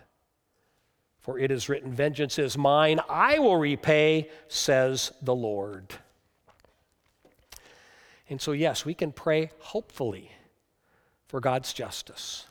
For 1.19 1.41
it 1.41 1.51
is 1.51 1.69
written, 1.69 1.93
Vengeance 1.93 2.39
is 2.39 2.57
mine, 2.57 3.01
I 3.09 3.41
will 3.41 3.57
repay, 3.57 4.31
says 4.47 5.11
the 5.23 5.35
Lord. 5.35 5.93
And 8.29 8.41
so, 8.41 8.53
yes, 8.53 8.85
we 8.85 8.95
can 8.95 9.11
pray 9.11 9.51
hopefully 9.59 10.31
for 11.27 11.41
God's 11.41 11.73
justice. 11.73 12.47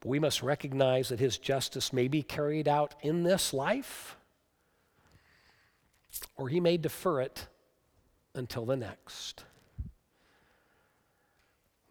But 0.00 0.08
we 0.08 0.18
must 0.18 0.42
recognize 0.42 1.10
that 1.10 1.20
His 1.20 1.36
justice 1.36 1.92
may 1.92 2.08
be 2.08 2.22
carried 2.22 2.68
out 2.68 2.94
in 3.02 3.22
this 3.22 3.52
life, 3.52 4.16
or 6.38 6.48
He 6.48 6.58
may 6.58 6.78
defer 6.78 7.20
it 7.20 7.48
until 8.34 8.64
the 8.64 8.76
next. 8.76 9.44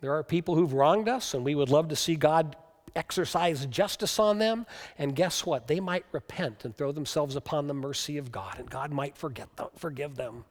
There 0.05 0.13
are 0.13 0.21
people 0.21 0.53
who've 0.53 0.73
wronged 0.73 1.09
us, 1.09 1.33
and 1.33 1.43
we 1.43 1.55
would 1.55 1.69
love 1.69 1.87
to 1.87 1.95
see 1.95 2.15
God 2.15 2.55
exercise 2.95 3.65
justice 3.65 4.19
on 4.19 4.37
them. 4.37 4.67
And 4.99 5.15
guess 5.15 5.47
what? 5.47 5.65
They 5.65 5.79
might 5.79 6.05
repent 6.11 6.63
and 6.63 6.77
throw 6.77 6.91
themselves 6.91 7.35
upon 7.35 7.65
the 7.65 7.73
mercy 7.73 8.19
of 8.19 8.31
God, 8.31 8.59
and 8.59 8.69
God 8.69 8.91
might 8.91 9.17
forget 9.17 9.57
them, 9.57 9.69
forgive 9.75 10.15
them. 10.15 10.45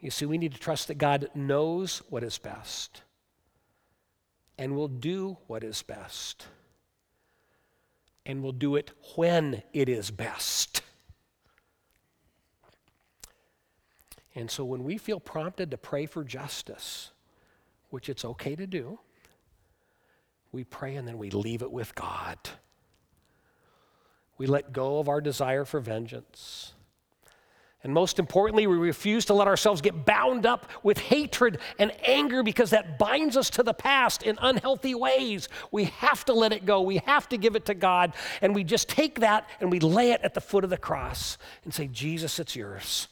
You 0.00 0.10
see, 0.10 0.24
we 0.24 0.38
need 0.38 0.54
to 0.54 0.58
trust 0.58 0.88
that 0.88 0.96
God 0.96 1.28
knows 1.34 1.98
what 2.08 2.24
is 2.24 2.38
best 2.38 3.02
and 4.56 4.74
will 4.74 4.88
do 4.88 5.36
what 5.48 5.62
is 5.62 5.82
best 5.82 6.46
and 8.24 8.42
will 8.42 8.52
do 8.52 8.76
it 8.76 8.92
when 9.14 9.62
it 9.74 9.90
is 9.90 10.10
best. 10.10 10.80
And 14.36 14.50
so 14.50 14.64
when 14.64 14.84
we 14.84 14.98
feel 14.98 15.18
prompted 15.18 15.72
to 15.72 15.78
pray 15.78 16.06
for 16.06 16.22
justice, 16.22 17.10
which 17.90 18.08
it's 18.08 18.24
okay 18.24 18.54
to 18.54 18.66
do, 18.66 19.00
we 20.52 20.62
pray 20.62 20.96
and 20.96 21.08
then 21.08 21.18
we 21.18 21.30
leave 21.30 21.62
it 21.62 21.72
with 21.72 21.94
God. 21.94 22.38
We 24.38 24.46
let 24.46 24.72
go 24.72 24.98
of 24.98 25.08
our 25.08 25.20
desire 25.20 25.64
for 25.64 25.80
vengeance 25.80 26.74
And 27.86 27.94
most 27.94 28.18
importantly, 28.18 28.66
we 28.66 28.76
refuse 28.76 29.26
to 29.26 29.34
let 29.34 29.46
ourselves 29.46 29.80
get 29.80 30.04
bound 30.04 30.44
up 30.44 30.68
with 30.82 30.98
hatred 30.98 31.58
and 31.78 31.92
anger 32.04 32.42
because 32.42 32.70
that 32.70 32.98
binds 32.98 33.36
us 33.36 33.48
to 33.50 33.62
the 33.62 33.74
past 33.74 34.24
in 34.24 34.36
unhealthy 34.40 34.92
ways. 34.96 35.48
We 35.70 35.84
have 35.84 36.24
to 36.24 36.32
let 36.32 36.52
it 36.52 36.66
go. 36.66 36.82
We 36.82 36.96
have 37.06 37.28
to 37.28 37.36
give 37.36 37.54
it 37.54 37.66
to 37.66 37.74
God. 37.74 38.14
And 38.42 38.56
we 38.56 38.64
just 38.64 38.88
take 38.88 39.20
that 39.20 39.48
and 39.60 39.70
we 39.70 39.78
lay 39.78 40.10
it 40.10 40.20
at 40.22 40.34
the 40.34 40.40
foot 40.40 40.64
of 40.64 40.70
the 40.70 40.78
cross 40.78 41.38
and 41.62 41.72
say, 41.72 41.86
Jesus, 41.86 42.40
it's 42.40 42.56
yours. 42.56 43.06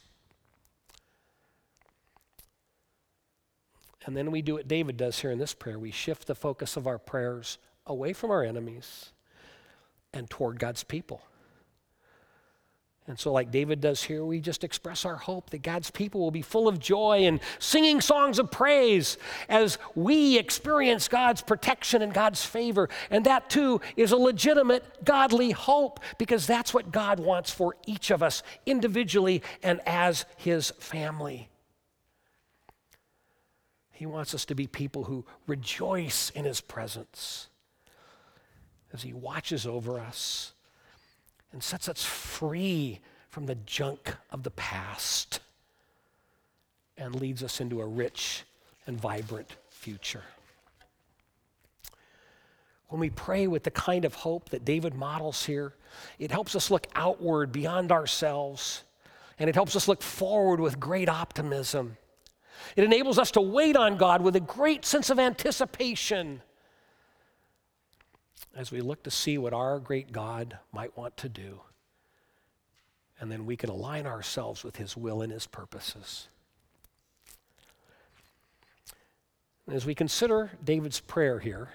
And 4.07 4.17
then 4.17 4.31
we 4.31 4.43
do 4.43 4.55
what 4.55 4.69
David 4.69 4.97
does 4.97 5.19
here 5.21 5.31
in 5.31 5.39
this 5.39 5.55
prayer. 5.55 5.79
We 5.79 5.91
shift 5.91 6.27
the 6.27 6.35
focus 6.35 6.77
of 6.77 6.87
our 6.87 6.99
prayers 6.99 7.59
away 7.87 8.13
from 8.13 8.31
our 8.31 8.43
enemies 8.43 9.13
and 10.13 10.29
toward 10.29 10.59
God's 10.59 10.85
people. 10.85 11.23
And 13.07 13.19
so, 13.19 13.33
like 13.33 13.51
David 13.51 13.83
does 13.83 14.03
here, 14.03 14.25
we 14.25 14.41
just 14.41 14.65
express 14.65 15.05
our 15.05 15.17
hope 15.17 15.51
that 15.51 15.63
God's 15.63 15.91
people 15.91 16.23
will 16.23 16.31
be 16.31 16.41
full 16.41 16.67
of 16.67 16.79
joy 16.79 17.27
and 17.27 17.39
singing 17.59 18.01
songs 18.01 18.39
of 18.39 18.51
praise 18.51 19.19
as 19.51 19.77
we 19.95 20.39
experience 20.39 21.07
God's 21.07 21.43
protection 21.43 22.01
and 22.01 22.15
God's 22.15 22.43
favor. 22.43 22.89
And 23.11 23.27
that 23.27 23.51
too 23.51 23.83
is 23.97 24.13
a 24.13 24.17
legitimate 24.17 25.05
godly 25.05 25.51
hope 25.51 26.01
because 26.17 26.47
that's 26.47 26.73
what 26.73 26.93
God 26.93 27.21
wants 27.21 27.51
for 27.51 27.77
each 27.87 28.11
of 28.11 28.23
us 28.23 28.43
individually 28.65 29.43
and 29.63 29.83
as 29.85 30.25
His 30.39 30.71
family. 30.71 31.51
He 34.05 34.07
wants 34.07 34.35
us 34.35 34.45
to 34.45 34.55
be 34.55 34.67
people 34.67 35.05
who 35.05 35.25
rejoice 35.47 36.29
in 36.29 36.45
His 36.45 36.61
presence 36.61 37.49
as 38.93 39.01
He 39.01 39.15
watches 39.15 39.67
over 39.67 39.99
us 39.99 40.53
and 41.55 41.63
sets 41.63 41.89
us 41.89 42.05
free 42.05 43.01
from 43.31 43.47
the 43.47 43.55
junk 43.55 44.15
of 44.31 44.43
the 44.43 44.51
past 44.51 45.41
and 46.99 47.15
leads 47.15 47.43
us 47.43 47.63
into 47.63 47.81
a 47.81 47.87
rich 47.87 48.45
and 48.87 49.01
vibrant 49.01 49.57
future. 49.71 50.25
When 52.89 53.01
we 53.01 53.09
pray 53.09 53.47
with 53.47 53.63
the 53.63 53.71
kind 53.71 54.05
of 54.05 54.17
hope 54.17 54.51
that 54.51 54.67
David 54.67 54.93
models 54.93 55.47
here, 55.47 55.73
it 56.19 56.31
helps 56.31 56.55
us 56.55 56.71
look 56.71 56.89
outward 56.95 57.53
beyond 57.53 57.91
ourselves, 57.91 58.85
and 59.39 59.49
it 59.49 59.55
helps 59.55 59.75
us 59.75 59.89
look 59.89 60.03
forward 60.03 60.61
with 60.61 60.79
great 60.79 61.09
optimism. 61.09 61.97
It 62.77 62.85
enables 62.85 63.19
us 63.19 63.31
to 63.33 63.41
wait 63.41 63.77
on 63.77 63.97
God 63.97 64.23
with 64.23 64.37
a 64.37 64.41
great 64.41 64.85
sense 64.85 65.11
of 65.11 65.19
anticipation 65.19 66.43
as 68.57 68.71
we 68.71 68.81
look 68.81 69.03
to 69.03 69.11
see 69.11 69.39
what 69.39 69.53
our 69.53 69.79
great 69.79 70.13
God 70.13 70.59
might 70.73 70.97
want 70.97 71.17
to 71.19 71.29
do. 71.29 71.61
And 73.21 73.31
then 73.31 73.47
we 73.47 73.57
can 73.57 73.71
align 73.71 74.07
ourselves 74.07 74.65
with 74.65 74.77
His 74.77 74.97
will 74.97 75.23
and 75.23 75.33
His 75.33 75.47
purposes. 75.47 76.29
As 79.71 79.87
we 79.87 79.95
consider 79.95 80.51
David's 80.63 81.01
prayer 81.01 81.39
here, 81.39 81.71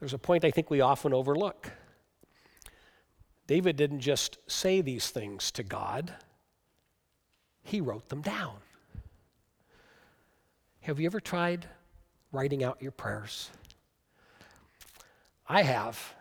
there's 0.00 0.14
a 0.14 0.18
point 0.18 0.44
I 0.44 0.50
think 0.50 0.70
we 0.70 0.80
often 0.80 1.12
overlook. 1.12 1.70
David 3.46 3.76
didn't 3.76 4.00
just 4.00 4.38
say 4.46 4.80
these 4.80 5.10
things 5.10 5.50
to 5.52 5.62
God, 5.62 6.12
he 7.62 7.80
wrote 7.80 8.08
them 8.08 8.22
down. 8.22 8.56
Have 10.88 10.98
you 10.98 11.04
ever 11.04 11.20
tried 11.20 11.66
writing 12.32 12.64
out 12.64 12.80
your 12.80 12.92
prayers? 12.92 13.50
I 15.46 15.60
have. 15.60 16.14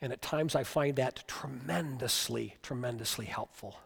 And 0.00 0.12
at 0.12 0.22
times 0.22 0.54
I 0.54 0.62
find 0.62 0.94
that 0.94 1.24
tremendously, 1.26 2.54
tremendously 2.62 3.26
helpful. 3.26 3.80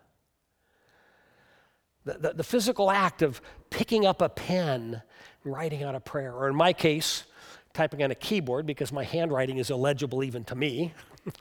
The, 2.04 2.18
the, 2.18 2.32
the, 2.34 2.44
physical 2.44 2.90
act 2.90 3.22
of 3.22 3.40
picking 3.70 4.04
up 4.04 4.20
a 4.20 4.28
pen 4.28 5.00
and 5.42 5.52
writing 5.54 5.82
out 5.82 5.94
a 5.94 6.00
prayer, 6.00 6.34
or 6.34 6.50
in 6.50 6.54
my 6.54 6.74
case, 6.74 7.24
typing 7.72 8.02
on 8.02 8.10
a 8.10 8.14
keyboard 8.14 8.66
because 8.66 8.92
my 8.92 9.04
handwriting 9.04 9.56
is 9.56 9.70
illegible 9.70 10.22
even 10.22 10.44
to 10.44 10.54
me. 10.54 10.92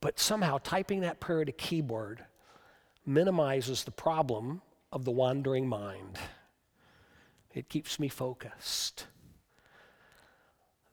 but 0.00 0.18
somehow 0.18 0.58
typing 0.64 1.02
that 1.02 1.20
prayer 1.20 1.42
at 1.42 1.48
a 1.48 1.52
keyboard 1.52 2.24
minimizes 3.06 3.84
the 3.84 3.92
problem 3.92 4.62
of 4.92 5.04
the 5.04 5.10
wandering 5.10 5.68
mind. 5.68 6.18
It 7.54 7.68
keeps 7.68 7.98
me 7.98 8.08
focused 8.08 9.06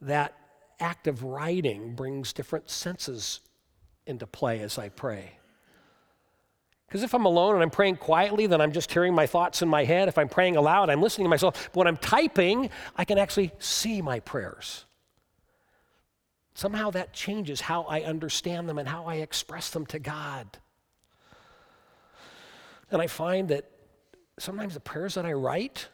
that 0.02 0.34
act 0.80 1.08
of 1.08 1.24
writing 1.24 1.96
brings 1.96 2.34
different 2.34 2.70
senses 2.70 3.40
into 4.06 4.28
play 4.28 4.60
as 4.62 4.78
I 4.78 4.90
pray. 4.90 5.40
Because 6.88 7.02
if 7.02 7.14
I'm 7.14 7.26
alone 7.26 7.56
and 7.56 7.64
I'm 7.64 7.72
praying 7.72 7.98
quietly, 7.98 8.46
then 8.46 8.62
I'm 8.62 8.72
just 8.72 8.92
hearing 8.92 9.14
my 9.14 9.26
thoughts 9.26 9.62
in 9.62 9.68
my 9.68 9.84
head. 9.84 10.08
If 10.08 10.18
I'm 10.18 10.30
praying 10.30 10.56
aloud, 10.56 10.90
I'm 10.90 11.02
listening 11.02 11.26
to 11.26 11.30
myself. 11.30 11.70
But 11.72 11.80
when 11.80 11.88
I'm 11.88 11.98
typing, 11.98 12.70
I 12.96 13.06
can 13.06 13.18
actually 13.18 13.52
see 13.58 14.02
my 14.02 14.20
prayers. 14.20 14.86
Somehow 16.54 16.92
that 16.92 17.12
changes 17.12 17.60
how 17.62 17.84
I 17.84 18.02
understand 18.02 18.70
them 18.70 18.78
and 18.78 18.88
how 18.88 19.06
I 19.06 19.16
express 19.16 19.72
them 19.72 19.86
to 19.88 20.00
God. 20.00 20.58
And 22.92 23.02
I 23.02 23.08
find 23.08 23.50
that 23.50 23.70
sometimes 24.38 24.74
the 24.74 24.80
prayers 24.80 25.16
that 25.16 25.26
I 25.26 25.34
write 25.34 25.88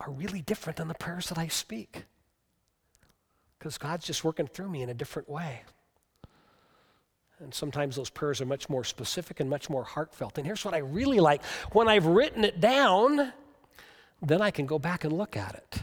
are 0.00 0.10
really 0.10 0.42
different 0.42 0.76
than 0.76 0.88
the 0.88 0.94
prayers 0.94 1.28
that 1.28 1.38
I 1.38 1.48
speak 1.48 2.04
because 3.58 3.78
God's 3.78 4.04
just 4.04 4.24
working 4.24 4.46
through 4.46 4.68
me 4.68 4.82
in 4.82 4.90
a 4.90 4.94
different 4.94 5.28
way. 5.28 5.62
And 7.40 7.52
sometimes 7.52 7.96
those 7.96 8.10
prayers 8.10 8.40
are 8.40 8.46
much 8.46 8.68
more 8.68 8.84
specific 8.84 9.40
and 9.40 9.48
much 9.48 9.68
more 9.68 9.84
heartfelt. 9.84 10.38
And 10.38 10.46
here's 10.46 10.64
what 10.64 10.74
I 10.74 10.78
really 10.78 11.18
like 11.18 11.42
when 11.72 11.88
I've 11.88 12.06
written 12.06 12.44
it 12.44 12.60
down, 12.60 13.32
then 14.22 14.40
I 14.40 14.50
can 14.50 14.66
go 14.66 14.78
back 14.78 15.04
and 15.04 15.12
look 15.12 15.36
at 15.36 15.54
it. 15.54 15.82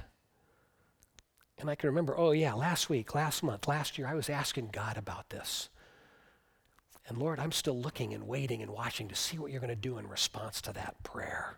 And 1.60 1.69
I 1.69 1.75
can 1.75 1.89
remember, 1.89 2.17
oh, 2.17 2.32
yeah, 2.32 2.54
last 2.54 2.89
week, 2.89 3.13
last 3.13 3.43
month, 3.43 3.67
last 3.67 3.97
year, 3.97 4.08
I 4.08 4.15
was 4.15 4.30
asking 4.30 4.69
God 4.71 4.97
about 4.97 5.30
this. 5.30 5.69
And 7.08 7.17
Lord, 7.17 7.39
I'm 7.39 7.51
still 7.51 7.80
looking 7.80 8.13
and 8.13 8.27
waiting 8.27 8.62
and 8.62 8.71
watching 8.71 9.08
to 9.10 9.15
see 9.15 9.38
what 9.38 9.51
you're 9.51 9.60
going 9.60 9.69
to 9.69 9.75
do 9.75 9.97
in 9.97 10.08
response 10.08 10.62
to 10.62 10.73
that 10.73 11.01
prayer. 11.04 11.58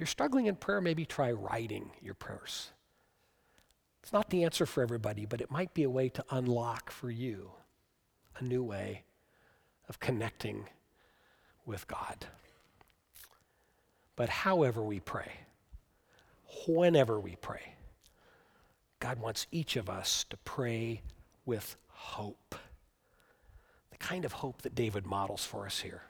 If 0.00 0.02
you're 0.02 0.12
struggling 0.12 0.46
in 0.46 0.56
prayer, 0.56 0.80
maybe 0.80 1.04
try 1.04 1.30
writing 1.30 1.90
your 2.00 2.14
prayers. 2.14 2.70
It's 4.02 4.14
not 4.14 4.30
the 4.30 4.44
answer 4.44 4.64
for 4.64 4.82
everybody, 4.82 5.26
but 5.26 5.42
it 5.42 5.50
might 5.50 5.74
be 5.74 5.82
a 5.82 5.90
way 5.90 6.08
to 6.08 6.24
unlock 6.30 6.90
for 6.90 7.10
you 7.10 7.50
a 8.38 8.42
new 8.42 8.64
way 8.64 9.02
of 9.90 10.00
connecting 10.00 10.64
with 11.66 11.86
God. 11.86 12.24
But 14.16 14.30
however 14.30 14.82
we 14.82 15.00
pray, 15.00 15.32
whenever 16.66 17.20
we 17.20 17.36
pray, 17.36 17.74
God 19.00 19.20
wants 19.20 19.48
each 19.52 19.76
of 19.76 19.90
us 19.90 20.24
to 20.30 20.38
pray 20.38 21.02
with 21.44 21.76
hope. 21.88 22.54
The 23.90 23.98
kind 23.98 24.24
of 24.24 24.32
hope 24.32 24.62
that 24.62 24.74
David 24.74 25.04
models 25.04 25.44
for 25.44 25.66
us 25.66 25.80
here. 25.80 26.04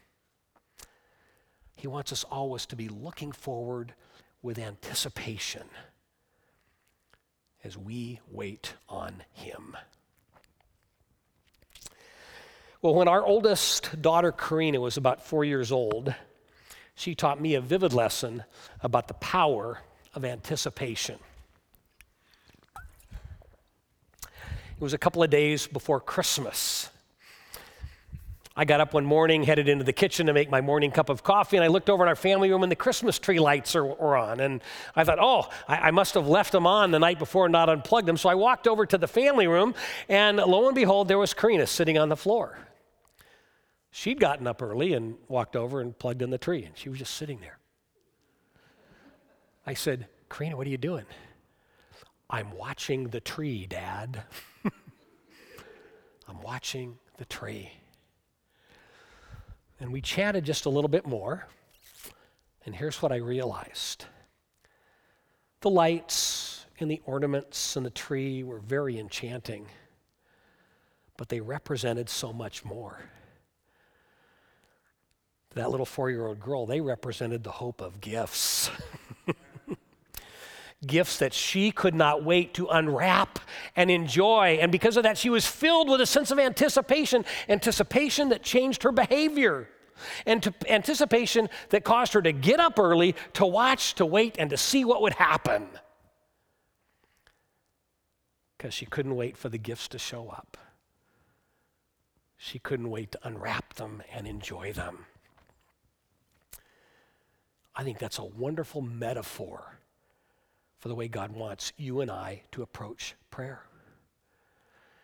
He 1.80 1.88
wants 1.88 2.12
us 2.12 2.24
always 2.24 2.66
to 2.66 2.76
be 2.76 2.88
looking 2.88 3.32
forward 3.32 3.94
with 4.42 4.58
anticipation 4.58 5.64
as 7.64 7.78
we 7.78 8.20
wait 8.30 8.74
on 8.86 9.22
Him. 9.32 9.78
Well, 12.82 12.94
when 12.94 13.08
our 13.08 13.24
oldest 13.24 14.02
daughter, 14.02 14.30
Karina, 14.30 14.78
was 14.78 14.98
about 14.98 15.24
four 15.24 15.42
years 15.42 15.72
old, 15.72 16.14
she 16.94 17.14
taught 17.14 17.40
me 17.40 17.54
a 17.54 17.62
vivid 17.62 17.94
lesson 17.94 18.44
about 18.82 19.08
the 19.08 19.14
power 19.14 19.80
of 20.14 20.22
anticipation. 20.22 21.18
It 24.26 24.80
was 24.80 24.92
a 24.92 24.98
couple 24.98 25.22
of 25.22 25.30
days 25.30 25.66
before 25.66 25.98
Christmas. 25.98 26.90
I 28.60 28.66
got 28.66 28.82
up 28.82 28.92
one 28.92 29.06
morning, 29.06 29.42
headed 29.42 29.70
into 29.70 29.84
the 29.84 29.92
kitchen 29.94 30.26
to 30.26 30.34
make 30.34 30.50
my 30.50 30.60
morning 30.60 30.90
cup 30.90 31.08
of 31.08 31.22
coffee, 31.22 31.56
and 31.56 31.64
I 31.64 31.68
looked 31.68 31.88
over 31.88 32.04
in 32.04 32.08
our 32.10 32.14
family 32.14 32.50
room 32.50 32.62
and 32.62 32.70
the 32.70 32.76
Christmas 32.76 33.18
tree 33.18 33.38
lights 33.38 33.74
are, 33.74 33.86
were 33.86 34.18
on. 34.18 34.38
And 34.38 34.60
I 34.94 35.02
thought, 35.02 35.16
oh, 35.18 35.48
I, 35.66 35.88
I, 35.88 35.90
must 35.92 36.12
have 36.12 36.28
left 36.28 36.52
them 36.52 36.66
on 36.66 36.90
the 36.90 36.98
night 36.98 37.18
before 37.18 37.46
and 37.46 37.52
not 37.52 37.70
unplugged 37.70 38.06
them. 38.06 38.18
So 38.18 38.28
I 38.28 38.34
walked 38.34 38.68
over 38.68 38.84
to 38.84 38.98
the 38.98 39.08
family 39.08 39.46
room, 39.46 39.74
and 40.10 40.36
lo 40.36 40.66
and 40.66 40.74
behold, 40.74 41.08
there 41.08 41.16
was 41.16 41.32
Karina 41.32 41.66
sitting 41.66 41.96
on 41.96 42.10
the 42.10 42.18
floor. 42.18 42.58
She'd 43.92 44.20
gotten 44.20 44.46
up 44.46 44.60
early 44.60 44.92
and 44.92 45.14
walked 45.26 45.56
over 45.56 45.80
and 45.80 45.98
plugged 45.98 46.20
in 46.20 46.28
the 46.28 46.36
tree, 46.36 46.64
and 46.64 46.76
she 46.76 46.90
was 46.90 46.98
just 46.98 47.14
sitting 47.14 47.40
there. 47.40 47.56
I 49.66 49.72
said, 49.72 50.06
Karina, 50.28 50.58
what 50.58 50.66
are 50.66 50.70
you 50.70 50.76
doing? 50.76 51.06
I'm 52.28 52.52
watching 52.52 53.08
the 53.08 53.20
tree, 53.20 53.64
Dad. 53.66 54.22
I'm 56.28 56.42
watching 56.42 56.98
the 57.16 57.24
tree. 57.24 57.72
And 59.80 59.92
we 59.92 60.00
chatted 60.02 60.44
just 60.44 60.66
a 60.66 60.70
little 60.70 60.88
bit 60.88 61.06
more. 61.06 61.48
And 62.66 62.74
here's 62.76 63.00
what 63.02 63.12
I 63.12 63.16
realized 63.16 64.04
the 65.62 65.70
lights 65.70 66.66
and 66.78 66.90
the 66.90 67.00
ornaments 67.04 67.76
and 67.76 67.84
the 67.84 67.90
tree 67.90 68.42
were 68.42 68.60
very 68.60 68.98
enchanting. 68.98 69.66
but 71.16 71.28
they 71.28 71.40
represented 71.40 72.08
so 72.08 72.32
much 72.32 72.64
more. 72.64 72.98
That 75.54 75.70
little 75.70 75.84
four 75.84 76.08
year 76.10 76.26
old 76.26 76.40
girl, 76.40 76.64
they 76.64 76.80
represented 76.80 77.44
the 77.44 77.50
hope 77.50 77.82
of 77.82 78.00
gifts. 78.00 78.70
gifts 80.86 81.18
that 81.18 81.34
she 81.34 81.70
could 81.70 81.94
not 81.94 82.24
wait 82.24 82.54
to 82.54 82.66
unwrap 82.68 83.38
and 83.76 83.90
enjoy. 83.90 84.58
And 84.60 84.72
because 84.72 84.96
of 84.96 85.02
that, 85.02 85.18
she 85.18 85.28
was 85.28 85.46
filled 85.46 85.90
with 85.90 86.00
a 86.00 86.06
sense 86.06 86.30
of 86.30 86.38
anticipation, 86.38 87.24
anticipation 87.48 88.30
that 88.30 88.42
changed 88.42 88.82
her 88.84 88.92
behavior, 88.92 89.68
and 90.24 90.54
anticipation 90.68 91.50
that 91.68 91.84
caused 91.84 92.14
her 92.14 92.22
to 92.22 92.32
get 92.32 92.60
up 92.60 92.78
early, 92.78 93.14
to 93.34 93.44
watch, 93.44 93.94
to 93.96 94.06
wait, 94.06 94.36
and 94.38 94.50
to 94.50 94.56
see 94.56 94.84
what 94.84 95.02
would 95.02 95.14
happen. 95.14 95.68
Because 98.56 98.72
she 98.72 98.86
couldn't 98.86 99.16
wait 99.16 99.36
for 99.36 99.50
the 99.50 99.58
gifts 99.58 99.88
to 99.88 99.98
show 99.98 100.28
up. 100.28 100.56
She 102.38 102.58
couldn't 102.58 102.88
wait 102.88 103.12
to 103.12 103.18
unwrap 103.22 103.74
them 103.74 104.02
and 104.14 104.26
enjoy 104.26 104.72
them. 104.72 105.04
I 107.76 107.84
think 107.84 107.98
that's 107.98 108.18
a 108.18 108.24
wonderful 108.24 108.80
metaphor 108.80 109.79
for 110.80 110.88
the 110.88 110.94
way 110.94 111.08
God 111.08 111.32
wants 111.32 111.72
you 111.76 112.00
and 112.00 112.10
I 112.10 112.42
to 112.52 112.62
approach 112.62 113.14
prayer. 113.30 113.62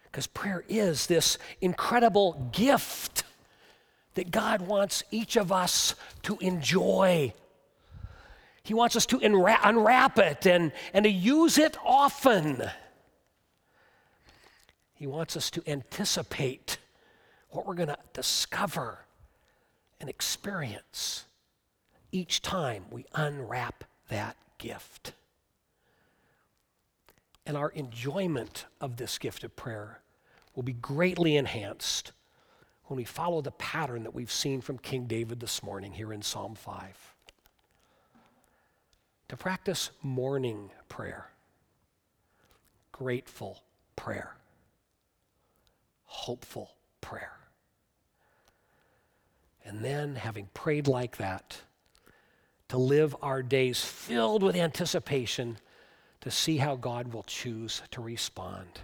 Because 0.04 0.26
prayer 0.26 0.64
is 0.68 1.06
this 1.06 1.38
incredible 1.60 2.50
gift 2.52 3.24
that 4.14 4.30
God 4.30 4.62
wants 4.62 5.04
each 5.10 5.36
of 5.36 5.52
us 5.52 5.94
to 6.22 6.38
enjoy. 6.40 7.34
He 8.62 8.72
wants 8.72 8.96
us 8.96 9.04
to 9.06 9.18
unwrap 9.18 10.18
it 10.18 10.46
and, 10.46 10.72
and 10.94 11.04
to 11.04 11.10
use 11.10 11.58
it 11.58 11.76
often. 11.84 12.62
He 14.94 15.06
wants 15.06 15.36
us 15.36 15.50
to 15.50 15.62
anticipate 15.66 16.78
what 17.50 17.66
we're 17.66 17.74
going 17.74 17.88
to 17.88 17.98
discover 18.14 19.00
and 20.00 20.08
experience 20.08 21.26
each 22.10 22.40
time 22.40 22.86
we 22.90 23.04
unwrap 23.14 23.84
that 24.08 24.36
gift. 24.56 25.12
And 27.46 27.56
our 27.56 27.70
enjoyment 27.70 28.66
of 28.80 28.96
this 28.96 29.18
gift 29.18 29.44
of 29.44 29.54
prayer 29.54 30.00
will 30.54 30.64
be 30.64 30.72
greatly 30.72 31.36
enhanced 31.36 32.12
when 32.86 32.96
we 32.96 33.04
follow 33.04 33.40
the 33.40 33.52
pattern 33.52 34.02
that 34.02 34.14
we've 34.14 34.32
seen 34.32 34.60
from 34.60 34.78
King 34.78 35.06
David 35.06 35.38
this 35.38 35.62
morning 35.62 35.92
here 35.92 36.12
in 36.12 36.22
Psalm 36.22 36.54
5. 36.56 37.14
To 39.28 39.36
practice 39.36 39.90
morning 40.02 40.70
prayer, 40.88 41.30
grateful 42.92 43.62
prayer, 43.96 44.36
hopeful 46.04 46.70
prayer. 47.00 47.32
And 49.64 49.84
then, 49.84 50.14
having 50.14 50.48
prayed 50.54 50.86
like 50.86 51.16
that, 51.16 51.58
to 52.68 52.78
live 52.78 53.16
our 53.20 53.42
days 53.42 53.84
filled 53.84 54.44
with 54.44 54.54
anticipation 54.54 55.58
to 56.26 56.32
see 56.32 56.56
how 56.56 56.74
God 56.74 57.12
will 57.12 57.22
choose 57.22 57.80
to 57.92 58.00
respond. 58.00 58.80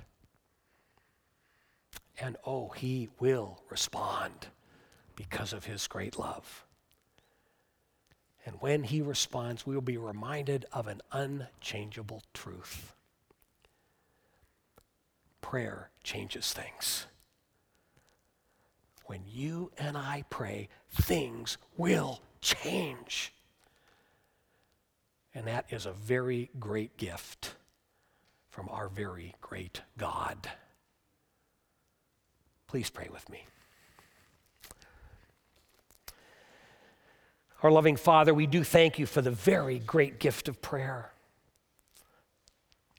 And 2.20 2.36
oh, 2.46 2.68
He 2.68 3.08
will 3.18 3.60
respond 3.68 4.46
because 5.16 5.52
of 5.52 5.64
His 5.64 5.88
great 5.88 6.20
love. 6.20 6.64
And 8.46 8.54
when 8.60 8.84
He 8.84 9.02
responds, 9.02 9.66
we 9.66 9.74
will 9.74 9.82
be 9.82 9.96
reminded 9.96 10.66
of 10.72 10.86
an 10.86 11.00
unchangeable 11.10 12.22
truth 12.32 12.94
prayer 15.40 15.90
changes 16.04 16.52
things. 16.52 17.06
When 19.06 19.22
you 19.28 19.72
and 19.76 19.98
I 19.98 20.22
pray, 20.30 20.68
things 20.92 21.58
will 21.76 22.20
change. 22.40 23.32
And 25.34 25.46
that 25.46 25.66
is 25.70 25.86
a 25.86 25.92
very 25.92 26.50
great 26.58 26.96
gift 26.96 27.54
from 28.50 28.68
our 28.68 28.88
very 28.88 29.34
great 29.40 29.80
God. 29.96 30.50
Please 32.66 32.90
pray 32.90 33.08
with 33.12 33.28
me. 33.30 33.44
Our 37.62 37.70
loving 37.70 37.96
Father, 37.96 38.34
we 38.34 38.46
do 38.46 38.64
thank 38.64 38.98
you 38.98 39.06
for 39.06 39.22
the 39.22 39.30
very 39.30 39.78
great 39.78 40.18
gift 40.18 40.48
of 40.48 40.60
prayer. 40.60 41.12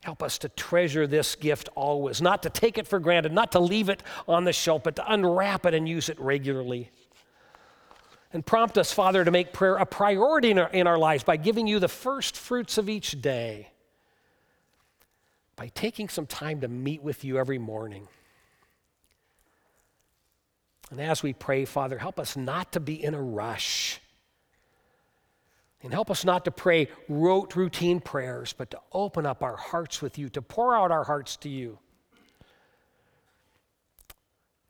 Help 0.03 0.23
us 0.23 0.37
to 0.39 0.49
treasure 0.49 1.05
this 1.05 1.35
gift 1.35 1.69
always, 1.75 2.21
not 2.21 2.43
to 2.43 2.49
take 2.49 2.77
it 2.77 2.87
for 2.87 2.99
granted, 2.99 3.31
not 3.31 3.51
to 3.53 3.59
leave 3.59 3.89
it 3.89 4.03
on 4.27 4.43
the 4.43 4.53
shelf, 4.53 4.83
but 4.83 4.95
to 4.95 5.13
unwrap 5.13 5.65
it 5.65 5.73
and 5.73 5.87
use 5.87 6.09
it 6.09 6.19
regularly. 6.19 6.89
And 8.33 8.43
prompt 8.43 8.79
us, 8.79 8.91
Father, 8.91 9.23
to 9.23 9.29
make 9.29 9.53
prayer 9.53 9.75
a 9.75 9.85
priority 9.85 10.49
in 10.49 10.57
our, 10.57 10.69
in 10.69 10.87
our 10.87 10.97
lives 10.97 11.23
by 11.23 11.37
giving 11.37 11.67
you 11.67 11.79
the 11.79 11.87
first 11.87 12.35
fruits 12.35 12.79
of 12.79 12.89
each 12.89 13.21
day, 13.21 13.69
by 15.55 15.67
taking 15.75 16.09
some 16.09 16.25
time 16.25 16.61
to 16.61 16.67
meet 16.67 17.03
with 17.03 17.23
you 17.23 17.37
every 17.37 17.59
morning. 17.59 18.07
And 20.89 20.99
as 20.99 21.21
we 21.21 21.33
pray, 21.33 21.65
Father, 21.65 21.99
help 21.99 22.19
us 22.19 22.35
not 22.35 22.71
to 22.71 22.79
be 22.79 23.01
in 23.01 23.13
a 23.13 23.21
rush. 23.21 23.99
And 25.83 25.93
help 25.93 26.09
us 26.09 26.25
not 26.25 26.45
to 26.45 26.51
pray 26.51 26.87
rote, 27.07 27.55
routine 27.55 27.99
prayers, 27.99 28.53
but 28.53 28.71
to 28.71 28.79
open 28.91 29.27
up 29.27 29.43
our 29.43 29.57
hearts 29.57 30.01
with 30.01 30.17
you, 30.17 30.29
to 30.29 30.41
pour 30.41 30.75
out 30.75 30.91
our 30.91 31.03
hearts 31.03 31.35
to 31.37 31.49
you. 31.49 31.77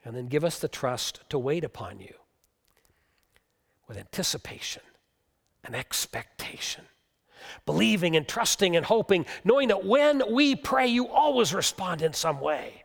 And 0.03 0.13
then 0.15 0.27
give 0.27 0.43
us 0.43 0.59
the 0.59 0.67
trust 0.67 1.21
to 1.29 1.39
wait 1.39 1.63
upon 1.63 2.01
you 2.01 2.13
with 3.87 3.97
anticipation 3.97 4.81
and 5.63 5.75
expectation, 5.75 6.83
believing 7.65 8.15
and 8.15 8.27
trusting 8.27 8.75
and 8.75 8.85
hoping, 8.85 9.25
knowing 9.43 9.69
that 9.69 9.85
when 9.85 10.21
we 10.31 10.55
pray, 10.55 10.87
you 10.87 11.07
always 11.07 11.53
respond 11.53 12.01
in 12.01 12.13
some 12.13 12.39
way. 12.39 12.83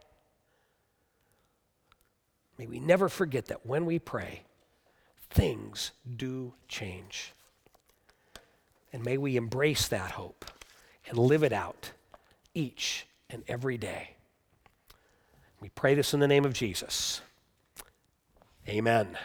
May 2.58 2.66
we 2.66 2.80
never 2.80 3.08
forget 3.08 3.46
that 3.46 3.64
when 3.64 3.86
we 3.86 3.98
pray, 3.98 4.42
things 5.30 5.92
do 6.16 6.54
change. 6.66 7.32
And 8.92 9.04
may 9.04 9.16
we 9.18 9.36
embrace 9.36 9.88
that 9.88 10.12
hope 10.12 10.44
and 11.08 11.18
live 11.18 11.42
it 11.42 11.52
out 11.52 11.92
each 12.54 13.06
and 13.30 13.44
every 13.46 13.78
day. 13.78 14.16
We 15.60 15.68
pray 15.70 15.94
this 15.94 16.14
in 16.14 16.20
the 16.20 16.28
name 16.28 16.44
of 16.44 16.52
Jesus. 16.52 17.20
Amen. 18.68 19.16